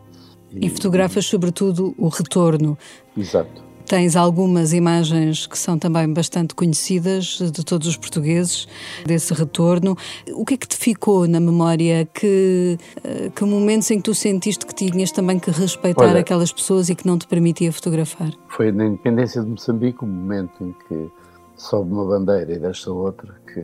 E, 0.53 0.67
e 0.67 0.71
fotografas 0.71 1.27
sobretudo 1.27 1.95
o 1.99 2.09
retorno. 2.09 2.79
Exato. 3.17 3.63
Tens 3.87 4.16
algumas 4.16 4.72
imagens 4.72 5.46
que 5.46 5.57
são 5.57 5.79
também 5.79 6.12
bastante 6.12 6.57
conhecidas 6.57 7.38
de 7.38 7.64
todos 7.64 7.87
os 7.87 7.96
portugueses 7.96 8.66
desse 9.05 9.33
retorno. 9.33 9.96
O 10.33 10.44
que 10.44 10.55
é 10.55 10.57
que 10.57 10.66
te 10.66 10.77
ficou 10.77 11.29
na 11.29 11.38
memória? 11.38 12.05
Que, 12.12 12.77
eh, 13.05 13.31
que 13.35 13.44
momentos 13.44 13.88
em 13.92 13.99
que 13.99 14.03
tu 14.03 14.14
sentiste 14.14 14.66
que 14.66 14.75
tinhas 14.75 15.12
também 15.12 15.38
que 15.38 15.53
respeitar 15.53 16.07
Olha, 16.07 16.20
aquelas 16.20 16.53
pessoas 16.53 16.88
e 16.88 16.96
que 16.96 17.07
não 17.07 17.16
te 17.16 17.29
permitia 17.29 17.72
fotografar? 17.72 18.33
Foi 18.49 18.72
na 18.72 18.87
independência 18.87 19.40
de 19.40 19.49
Moçambique 19.49 20.03
o 20.03 20.07
momento 20.07 20.64
em 20.64 20.75
que 20.88 21.11
sobe 21.55 21.92
uma 21.92 22.05
bandeira 22.05 22.55
e 22.55 22.59
desta 22.59 22.90
outra 22.90 23.37
que 23.53 23.61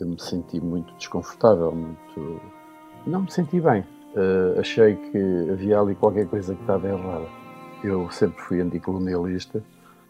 eu 0.00 0.08
me 0.08 0.20
senti 0.20 0.60
muito 0.60 0.92
desconfortável, 0.94 1.72
muito. 1.72 2.40
Não 3.06 3.22
me 3.22 3.30
senti 3.30 3.60
bem. 3.60 3.84
Uh, 4.16 4.58
achei 4.58 4.96
que 4.96 5.50
havia 5.52 5.78
ali 5.78 5.94
qualquer 5.94 6.26
coisa 6.26 6.54
que 6.54 6.60
estava 6.60 6.88
errada. 6.88 7.43
Eu 7.84 8.10
sempre 8.10 8.40
fui 8.40 8.62
anticolonialista, 8.62 9.62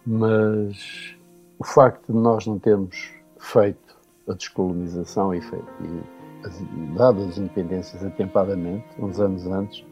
mas 0.06 1.16
o 1.58 1.64
facto 1.64 2.12
de 2.12 2.16
nós 2.16 2.46
não 2.46 2.56
termos 2.56 3.10
feito 3.36 3.96
a 4.28 4.32
descolonização 4.32 5.34
e, 5.34 5.40
feito, 5.40 5.66
e 5.80 6.46
as, 6.46 6.62
dado 6.96 7.24
as 7.24 7.36
independências 7.36 8.04
atempadamente, 8.04 8.86
uns 8.96 9.18
anos 9.18 9.44
antes, 9.48 9.84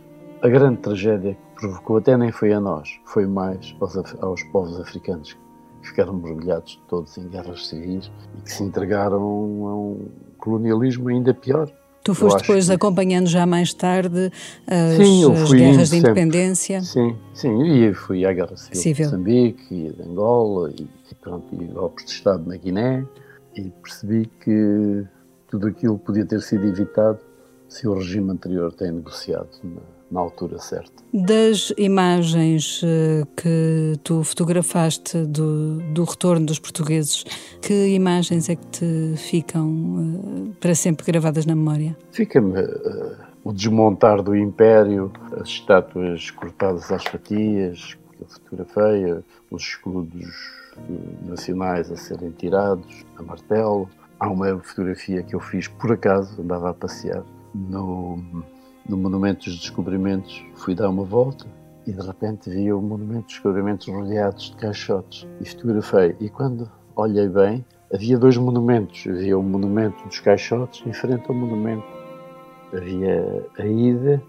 a 0.42 0.48
grande 0.48 0.76
tragédia 0.78 1.34
que 1.34 1.60
provocou 1.60 1.96
até 1.96 2.16
nem 2.16 2.30
foi 2.30 2.52
a 2.52 2.60
nós, 2.60 3.00
foi 3.04 3.26
mais 3.26 3.74
aos, 3.80 3.96
aos 4.22 4.44
povos 4.44 4.78
africanos 4.78 5.36
que 5.80 5.88
ficaram 5.88 6.14
mergulhados 6.14 6.80
todos 6.86 7.18
em 7.18 7.28
guerras 7.28 7.66
civis 7.66 8.12
e 8.38 8.42
que 8.42 8.52
se 8.52 8.62
entregaram 8.62 9.18
a 9.18 9.74
um 9.74 10.08
colonialismo 10.38 11.08
ainda 11.08 11.34
pior. 11.34 11.68
Tu 12.02 12.14
foste 12.14 12.40
depois 12.40 12.66
que... 12.66 12.72
acompanhando 12.72 13.28
já 13.28 13.46
mais 13.46 13.72
tarde 13.72 14.30
as, 14.66 14.96
sim, 14.96 15.32
as 15.32 15.52
guerras 15.52 15.90
de 15.90 15.96
independência? 15.98 16.80
Sim, 16.82 17.16
sim, 17.32 17.62
e 17.62 17.94
fui 17.94 18.24
à 18.26 18.32
Guerra 18.32 18.56
Civil, 18.56 18.80
Civil. 18.80 19.06
de 19.06 19.12
Moçambique 19.12 19.74
e 19.74 19.92
de 19.92 20.02
Angola 20.02 20.70
e, 20.70 20.88
pronto, 21.20 21.46
e 21.52 21.64
golpes 21.66 22.04
de 22.06 22.12
Estado 22.12 22.48
na 22.48 22.56
Guiné 22.56 23.04
e 23.54 23.70
percebi 23.82 24.28
que 24.40 25.04
tudo 25.48 25.68
aquilo 25.68 25.98
podia 25.98 26.24
ter 26.24 26.40
sido 26.40 26.66
evitado 26.66 27.20
se 27.68 27.86
o 27.86 27.94
regime 27.94 28.30
anterior 28.30 28.72
tem 28.72 28.90
negociado 28.90 29.48
na, 29.62 29.80
na 30.12 30.20
altura 30.20 30.59
certa. 30.59 31.03
Das 31.12 31.72
imagens 31.79 32.83
eh, 32.85 33.27
que 33.35 33.98
tu 34.05 34.22
fotografaste 34.22 35.25
do, 35.25 35.79
do 35.92 36.05
retorno 36.05 36.44
dos 36.44 36.59
portugueses, 36.59 37.25
que 37.62 37.88
imagens 37.88 38.51
é 38.51 38.57
que 38.57 38.66
te 38.66 39.14
ficam 39.16 39.68
uh, 39.68 40.55
para 40.61 40.75
sempre 40.75 41.07
gravadas 41.07 41.46
na 41.46 41.57
memória? 41.57 41.96
Fica-me 42.12 42.61
uh, 42.61 43.16
o 43.42 43.53
desmontar 43.53 44.22
do 44.22 44.37
Império, 44.37 45.11
as 45.40 45.48
estátuas 45.48 46.31
cortadas 46.31 46.92
às 46.92 47.05
fatias, 47.05 47.96
que 48.12 48.22
eu 48.22 48.27
fotografei, 48.29 49.25
os 49.51 49.62
escudos 49.62 50.27
nacionais 51.27 51.90
a 51.90 51.96
serem 51.96 52.31
tirados 52.33 53.05
a 53.16 53.22
martelo. 53.22 53.88
Há 54.20 54.29
uma 54.29 54.59
fotografia 54.59 55.22
que 55.22 55.35
eu 55.35 55.40
fiz 55.40 55.68
por 55.68 55.92
acaso, 55.92 56.40
andava 56.40 56.70
a 56.70 56.75
passear 56.75 57.25
no 57.55 58.22
no 58.88 58.96
Monumento 58.96 59.44
dos 59.44 59.58
Descobrimentos 59.58 60.44
fui 60.54 60.74
dar 60.74 60.88
uma 60.88 61.04
volta 61.04 61.46
e 61.86 61.92
de 61.92 62.00
repente 62.00 62.50
vi 62.50 62.72
o 62.72 62.80
Monumento 62.80 63.24
dos 63.24 63.34
Descobrimentos 63.34 63.88
rodeados 63.88 64.50
de 64.50 64.56
caixotes 64.56 65.26
e 65.40 65.44
fotografei. 65.48 66.16
E 66.20 66.28
quando 66.28 66.70
olhei 66.94 67.28
bem, 67.28 67.64
havia 67.92 68.18
dois 68.18 68.36
monumentos. 68.36 69.04
Havia 69.06 69.38
o 69.38 69.42
Monumento 69.42 70.06
dos 70.06 70.20
Caixotes 70.20 70.84
em 70.86 70.92
frente 70.92 71.24
ao 71.28 71.34
monumento. 71.34 71.86
Havia 72.72 73.46
a 73.58 73.66
ida 73.66 74.22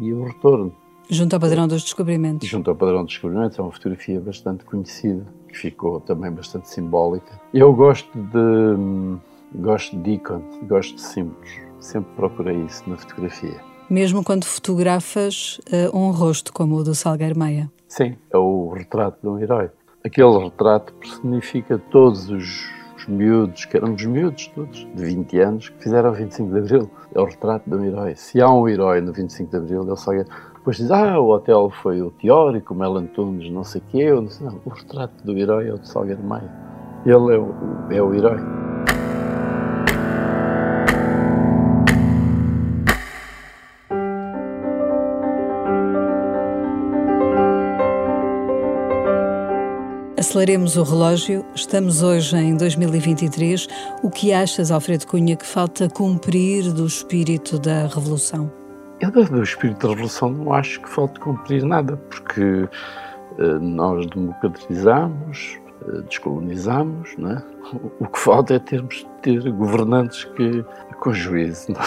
e 0.00 0.12
o 0.12 0.24
retorno. 0.24 0.74
Junto 1.08 1.34
ao 1.34 1.40
padrão 1.40 1.66
dos 1.66 1.82
descobrimentos. 1.82 2.48
Junto 2.48 2.70
ao 2.70 2.76
padrão 2.76 3.04
dos 3.04 3.14
descobrimentos, 3.14 3.58
é 3.58 3.62
uma 3.62 3.72
fotografia 3.72 4.20
bastante 4.20 4.64
conhecida, 4.64 5.26
que 5.48 5.58
ficou 5.58 6.00
também 6.00 6.30
bastante 6.30 6.68
simbólica. 6.68 7.40
Eu 7.52 7.72
gosto 7.74 8.10
de 8.16 9.18
gosto 9.54 9.96
de 9.98 10.12
ícones, 10.12 10.58
gosto 10.66 10.94
de 10.94 11.02
símbolos. 11.02 11.50
Sempre 11.78 12.14
procurei 12.14 12.56
isso 12.64 12.88
na 12.88 12.96
fotografia 12.96 13.71
mesmo 13.92 14.24
quando 14.24 14.46
fotografas 14.46 15.60
uh, 15.70 15.94
um 15.94 16.10
rosto 16.12 16.50
como 16.50 16.76
o 16.76 16.82
do 16.82 16.94
Salgueiro 16.94 17.38
Meia. 17.38 17.70
Sim, 17.86 18.16
é 18.32 18.38
o 18.38 18.70
retrato 18.70 19.18
de 19.22 19.28
um 19.28 19.38
herói. 19.38 19.70
Aquele 20.02 20.38
retrato 20.38 20.94
personifica 20.94 21.78
todos 21.90 22.30
os, 22.30 22.70
os 22.96 23.06
miúdos, 23.06 23.66
que 23.66 23.76
eram 23.76 23.92
os 23.92 24.02
miúdos 24.06 24.46
todos, 24.46 24.88
de 24.94 25.04
20 25.04 25.38
anos, 25.40 25.68
que 25.68 25.82
fizeram 25.82 26.08
o 26.08 26.14
25 26.14 26.52
de 26.52 26.58
Abril. 26.58 26.90
É 27.14 27.20
o 27.20 27.26
retrato 27.26 27.68
de 27.68 27.76
um 27.76 27.84
herói. 27.84 28.14
Se 28.16 28.40
há 28.40 28.50
um 28.50 28.66
herói 28.66 29.02
no 29.02 29.12
25 29.12 29.50
de 29.50 29.56
Abril, 29.58 29.82
ele 29.82 29.96
Salgueiro. 29.98 30.28
Depois 30.54 30.78
diz, 30.78 30.90
ah, 30.90 31.20
o 31.20 31.28
hotel 31.28 31.70
foi 31.82 32.00
o 32.00 32.10
teórico, 32.12 32.72
o 32.72 32.76
Mel 32.76 32.96
Antunes, 32.96 33.50
não 33.52 33.62
sei 33.62 33.82
o 33.82 33.84
quê. 33.90 33.98
Eu 34.04 34.26
sei, 34.26 34.46
não, 34.46 34.58
o 34.64 34.70
retrato 34.70 35.22
do 35.22 35.36
herói 35.36 35.68
é 35.68 35.74
o 35.74 35.78
de 35.78 35.86
Salgueiro 35.86 36.22
Meia. 36.22 36.50
Ele 37.04 37.34
é 37.34 37.38
o, 37.38 37.54
é 37.90 38.02
o 38.02 38.14
herói. 38.14 38.61
Aceleremos 50.42 50.76
o 50.76 50.82
relógio. 50.82 51.44
Estamos 51.54 52.02
hoje 52.02 52.36
em 52.36 52.56
2023. 52.56 53.68
O 54.02 54.10
que 54.10 54.32
achas, 54.32 54.72
Alfredo 54.72 55.06
Cunha, 55.06 55.36
que 55.36 55.46
falta 55.46 55.88
cumprir 55.88 56.72
do 56.72 56.84
espírito 56.84 57.60
da 57.60 57.86
Revolução? 57.86 58.52
Eu, 58.98 59.12
do 59.12 59.40
espírito 59.40 59.86
da 59.86 59.94
Revolução, 59.94 60.30
não 60.30 60.52
acho 60.52 60.80
que 60.80 60.88
falte 60.88 61.20
cumprir 61.20 61.64
nada, 61.64 61.96
porque 61.96 62.68
eh, 63.38 63.58
nós 63.60 64.04
democratizamos, 64.06 65.60
eh, 65.86 66.02
descolonizamos, 66.08 67.14
não 67.16 67.30
é? 67.30 67.42
O 68.00 68.08
que 68.08 68.18
falta 68.18 68.54
é 68.54 68.58
termos 68.58 69.06
ter 69.22 69.48
governantes 69.52 70.24
que 70.24 70.64
com 70.98 71.12
juízo, 71.12 71.70
não 71.70 71.80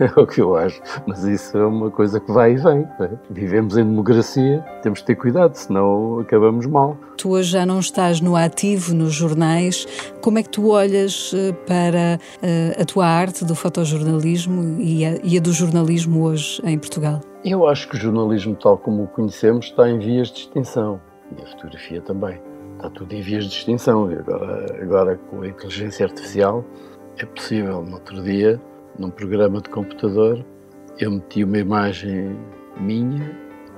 é? 0.16 0.20
o 0.20 0.26
que 0.26 0.40
eu 0.40 0.56
acho. 0.56 0.80
Mas 1.06 1.24
isso 1.24 1.56
é 1.56 1.64
uma 1.64 1.90
coisa 1.90 2.18
que 2.18 2.32
vai 2.32 2.52
e 2.52 2.56
vem. 2.56 2.88
É? 3.00 3.10
Vivemos 3.30 3.76
em 3.76 3.84
democracia, 3.84 4.64
temos 4.82 5.00
de 5.00 5.04
ter 5.04 5.16
cuidado, 5.16 5.54
senão 5.54 6.20
acabamos 6.20 6.66
mal. 6.66 6.96
Tu 7.16 7.28
hoje 7.28 7.52
já 7.52 7.66
não 7.66 7.78
estás 7.78 8.20
no 8.20 8.34
ativo, 8.34 8.94
nos 8.94 9.12
jornais. 9.12 9.86
Como 10.22 10.38
é 10.38 10.42
que 10.42 10.48
tu 10.48 10.70
olhas 10.70 11.32
eh, 11.34 11.52
para 11.66 12.18
eh, 12.42 12.76
a 12.80 12.84
tua 12.84 13.06
arte 13.06 13.44
do 13.44 13.54
fotojornalismo 13.54 14.80
e 14.80 15.04
a, 15.04 15.18
e 15.22 15.36
a 15.36 15.40
do 15.40 15.52
jornalismo 15.52 16.22
hoje 16.22 16.62
em 16.64 16.78
Portugal? 16.78 17.20
Eu 17.44 17.66
acho 17.68 17.88
que 17.88 17.96
o 17.96 17.98
jornalismo, 17.98 18.54
tal 18.54 18.78
como 18.78 19.04
o 19.04 19.06
conhecemos, 19.06 19.66
está 19.66 19.88
em 19.88 19.98
vias 19.98 20.28
de 20.28 20.40
extinção. 20.40 21.00
E 21.36 21.42
a 21.42 21.46
fotografia 21.46 22.00
também. 22.00 22.40
Está 22.76 22.88
tudo 22.90 23.14
em 23.14 23.20
vias 23.20 23.44
de 23.44 23.54
extinção. 23.54 24.10
E 24.10 24.16
agora, 24.16 24.82
agora 24.82 25.20
com 25.30 25.42
a 25.42 25.48
inteligência 25.48 26.06
artificial, 26.06 26.64
é 27.18 27.26
possível. 27.26 27.82
No 27.82 27.94
outro 27.94 28.22
dia, 28.22 28.60
num 28.98 29.10
programa 29.10 29.60
de 29.60 29.68
computador, 29.68 30.44
eu 30.98 31.10
meti 31.10 31.44
uma 31.44 31.58
imagem 31.58 32.36
minha 32.78 33.30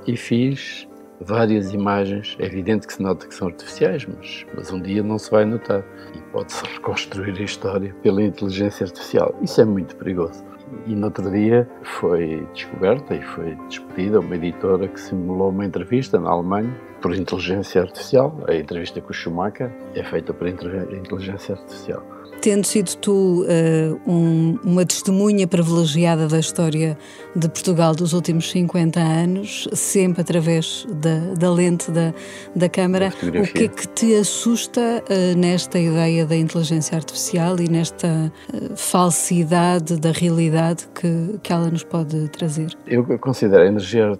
e 0.06 0.16
fiz 0.16 0.88
várias 1.20 1.72
imagens. 1.72 2.36
É 2.38 2.46
evidente 2.46 2.86
que 2.86 2.94
se 2.94 3.02
nota 3.02 3.26
que 3.26 3.34
são 3.34 3.48
artificiais, 3.48 4.06
mas, 4.06 4.46
mas 4.54 4.72
um 4.72 4.80
dia 4.80 5.02
não 5.02 5.18
se 5.18 5.30
vai 5.30 5.44
notar. 5.44 5.84
E 6.14 6.20
pode-se 6.32 6.64
reconstruir 6.64 7.38
a 7.38 7.42
história 7.42 7.94
pela 8.02 8.22
inteligência 8.22 8.84
artificial. 8.84 9.34
Isso 9.42 9.60
é 9.60 9.64
muito 9.64 9.94
perigoso. 9.96 10.44
E 10.86 10.94
no 10.94 11.06
outro 11.06 11.30
dia 11.30 11.68
foi 11.82 12.46
descoberta 12.54 13.14
e 13.14 13.22
foi 13.22 13.54
despedida 13.68 14.20
uma 14.20 14.34
editora 14.34 14.88
que 14.88 14.98
simulou 14.98 15.50
uma 15.50 15.66
entrevista 15.66 16.18
na 16.18 16.30
Alemanha 16.30 16.74
por 17.00 17.14
inteligência 17.14 17.82
artificial. 17.82 18.36
A 18.48 18.54
entrevista 18.54 19.00
com 19.00 19.10
o 19.10 19.14
Schumacher 19.14 19.70
é 19.94 20.02
feita 20.02 20.32
por 20.32 20.48
inteligência 20.48 21.54
artificial 21.54 22.02
tendo 22.42 22.66
sido 22.66 22.96
tu 22.96 23.44
uh, 23.44 24.00
um, 24.10 24.58
uma 24.64 24.84
testemunha 24.84 25.46
privilegiada 25.46 26.26
da 26.26 26.40
história 26.40 26.98
de 27.36 27.48
Portugal 27.48 27.94
dos 27.94 28.12
últimos 28.12 28.50
50 28.50 28.98
anos, 28.98 29.68
sempre 29.72 30.22
através 30.22 30.84
da, 30.90 31.34
da 31.38 31.50
lente 31.50 31.90
da, 31.92 32.12
da 32.54 32.68
câmara, 32.68 33.12
o 33.22 33.46
que 33.46 33.64
é 33.64 33.68
que 33.68 33.86
te 33.86 34.16
assusta 34.16 34.80
uh, 34.80 35.38
nesta 35.38 35.78
ideia 35.78 36.26
da 36.26 36.36
inteligência 36.36 36.96
artificial 36.96 37.56
e 37.60 37.70
nesta 37.70 38.32
uh, 38.52 38.76
falsidade 38.76 39.96
da 40.00 40.10
realidade 40.10 40.88
que, 40.92 41.38
que 41.44 41.52
ela 41.52 41.70
nos 41.70 41.84
pode 41.84 42.28
trazer? 42.30 42.76
Eu 42.88 43.04
considero 43.20 43.62
a, 43.62 43.66
energia 43.66 44.18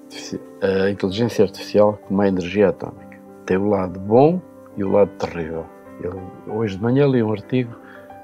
a 0.62 0.88
inteligência 0.88 1.44
artificial 1.44 1.98
como 2.06 2.22
a 2.22 2.28
energia 2.28 2.68
atómica. 2.68 3.18
Tem 3.46 3.56
o 3.56 3.68
lado 3.68 3.98
bom 3.98 4.40
e 4.76 4.85
o 4.85 4.92
lado 4.92 5.11
terrível. 5.18 5.66
Eu, 6.00 6.22
hoje 6.46 6.76
de 6.76 6.82
manhã 6.82 7.04
li 7.08 7.20
um 7.20 7.32
artigo 7.32 7.82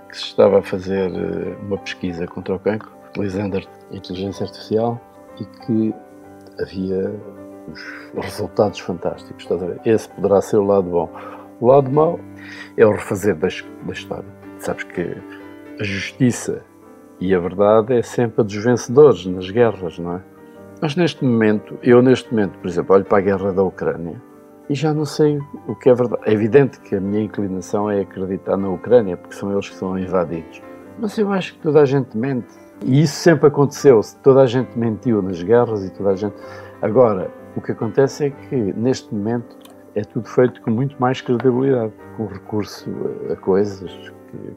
que 0.09 0.17
se 0.17 0.25
estava 0.25 0.61
a 0.61 0.63
fazer 0.63 1.11
eh, 1.11 1.57
uma 1.63 1.79
pesquisa 1.79 2.27
contra 2.27 2.55
o 2.55 2.59
cancro, 2.59 2.91
utilizando 3.11 3.59
a 3.59 3.97
inteligência 3.97 4.45
artificial 4.45 5.01
e 5.41 5.45
que 5.45 5.95
havia 6.61 7.15
os 8.15 8.25
resultados 8.25 8.81
fantásticos. 8.81 9.43
Estás 9.43 9.63
a 9.63 9.67
ver? 9.67 9.81
Esse 9.85 10.09
poderá 10.09 10.41
ser 10.41 10.57
o 10.57 10.65
lado 10.65 10.89
bom. 10.89 11.11
O 11.61 11.67
lado 11.67 11.91
mau 11.91 12.19
é 12.77 12.87
o 12.87 12.93
refazer 12.93 13.37
da, 13.37 13.49
da 13.49 13.93
história. 13.93 14.29
Sabes 14.59 14.85
que 14.85 15.17
a 15.79 15.85
justiça 15.85 16.63
e 17.21 17.35
a 17.35 17.39
verdade 17.39 17.95
é 17.95 18.03
sempre 18.03 18.41
a 18.41 18.45
dos 18.45 18.57
vencedores 18.57 19.27
nas 19.27 19.51
guerras, 19.51 19.99
não 19.99 20.17
é? 20.17 20.21
Mas 20.81 20.95
neste 20.95 21.25
momento, 21.25 21.77
eu 21.83 22.01
neste 22.01 22.31
momento, 22.33 22.59
por 22.59 22.69
exemplo, 22.69 22.95
olho 22.95 23.05
para 23.05 23.19
a 23.19 23.21
guerra 23.21 23.53
da 23.53 23.63
Ucrânia 23.63 24.28
e 24.69 24.75
já 24.75 24.93
não 24.93 25.05
sei 25.05 25.39
o 25.67 25.75
que 25.75 25.89
é 25.89 25.95
verdade. 25.95 26.23
É 26.27 26.33
evidente 26.33 26.81
que 26.81 26.95
a 26.95 27.01
minha 27.01 27.23
inclinação 27.23 27.91
é 27.91 28.01
acreditar 28.01 28.57
na 28.57 28.69
Ucrânia, 28.69 29.17
porque 29.17 29.35
são 29.35 29.53
eles 29.53 29.69
que 29.69 29.77
são 29.77 29.99
invadidos. 29.99 30.63
Mas 30.99 31.17
eu 31.17 31.31
acho 31.33 31.55
que 31.55 31.61
toda 31.61 31.81
a 31.81 31.85
gente 31.85 32.17
mente. 32.17 32.49
E 32.85 33.03
isso 33.03 33.15
sempre 33.15 33.49
aconteceu. 33.49 34.01
Toda 34.23 34.43
a 34.43 34.47
gente 34.47 34.79
mentiu 34.79 35.23
nas 35.23 35.43
guerras 35.43 35.85
e 35.85 35.91
toda 35.91 36.11
a 36.11 36.17
gente. 36.17 36.37
Agora, 36.83 37.31
o 37.57 37.61
que 37.61 37.73
acontece 37.73 38.27
é 38.27 38.31
que 38.31 38.55
neste 38.55 39.13
momento 39.15 39.57
é 39.95 40.03
tudo 40.03 40.29
feito 40.29 40.61
com 40.63 40.71
muito 40.71 40.97
mais 41.01 41.21
credibilidade, 41.21 41.93
com 42.17 42.27
recurso 42.27 42.89
a 43.31 43.37
coisas 43.37 43.91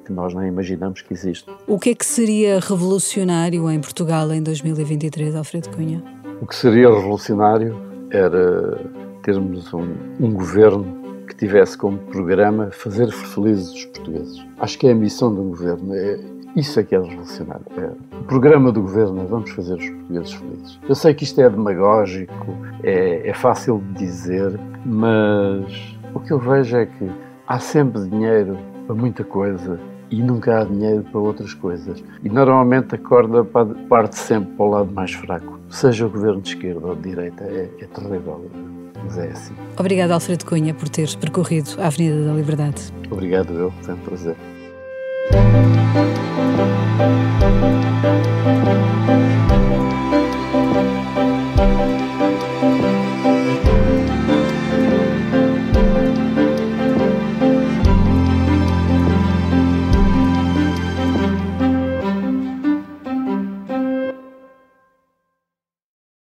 que, 0.05 0.11
nós 0.11 0.33
nem 0.33 0.47
imaginamos 0.47 1.01
que 1.01 1.13
existem. 1.13 1.55
O 1.65 1.79
que 1.79 1.91
é 1.91 1.95
que 1.95 2.05
seria 2.05 2.59
revolucionário 2.59 3.69
em 3.71 3.79
Portugal 3.79 4.31
em 4.33 4.43
2023, 4.43 5.35
Alfredo 5.35 5.69
Cunha? 5.69 6.03
O 6.41 6.45
que 6.45 6.55
seria 6.55 6.89
revolucionário 6.89 7.75
era 8.11 8.77
termos 9.21 9.73
um, 9.73 9.93
um 10.19 10.31
governo 10.31 11.01
que 11.27 11.35
tivesse 11.35 11.77
como 11.77 11.97
programa 11.97 12.71
fazer 12.71 13.09
felizes 13.11 13.73
os 13.73 13.85
portugueses. 13.85 14.45
Acho 14.59 14.77
que 14.77 14.87
é 14.87 14.91
a 14.91 14.95
missão 14.95 15.33
do 15.33 15.43
governo. 15.43 15.93
É, 15.93 16.19
isso 16.55 16.79
é 16.79 16.83
que 16.83 16.93
é 16.93 16.99
revolucionário. 16.99 17.65
É, 17.77 18.17
o 18.17 18.23
programa 18.23 18.71
do 18.71 18.81
governo 18.81 19.21
é 19.21 19.25
vamos 19.25 19.51
fazer 19.51 19.75
os 19.75 19.89
portugueses 19.89 20.33
felizes. 20.33 20.79
Eu 20.87 20.95
sei 20.95 21.13
que 21.13 21.23
isto 21.23 21.39
é 21.39 21.49
demagógico, 21.49 22.47
é, 22.83 23.29
é 23.29 23.33
fácil 23.33 23.81
de 23.93 24.05
dizer, 24.05 24.59
mas 24.85 25.97
o 26.13 26.19
que 26.19 26.31
eu 26.31 26.39
vejo 26.39 26.75
é 26.75 26.85
que 26.85 27.09
há 27.47 27.59
sempre 27.59 28.01
dinheiro 28.09 28.57
para 28.85 28.95
muita 28.95 29.23
coisa 29.23 29.79
e 30.09 30.21
nunca 30.21 30.59
há 30.59 30.63
dinheiro 30.65 31.03
para 31.03 31.19
outras 31.19 31.53
coisas. 31.53 32.03
E 32.21 32.29
normalmente 32.29 32.95
a 32.95 32.97
corda 32.97 33.45
parte 33.87 34.17
sempre 34.17 34.51
para 34.55 34.65
o 34.65 34.69
lado 34.69 34.91
mais 34.91 35.13
fraco, 35.13 35.60
seja 35.71 36.05
o 36.05 36.09
governo 36.09 36.41
de 36.41 36.49
esquerda 36.49 36.85
ou 36.85 36.95
de 36.95 37.09
direita, 37.09 37.43
é, 37.45 37.69
é 37.79 37.85
terrível. 37.85 38.49
Mas 39.03 39.17
é 39.17 39.31
assim. 39.31 39.53
Obrigada, 39.77 40.13
Alfredo 40.13 40.45
Cunha, 40.45 40.73
por 40.73 40.87
teres 40.87 41.15
percorrido 41.15 41.71
a 41.79 41.87
Avenida 41.87 42.25
da 42.25 42.33
Liberdade. 42.33 42.93
Obrigado, 43.09 43.53
eu. 43.53 43.71
Foi 43.81 43.93
um 43.95 43.97
prazer. 43.97 44.35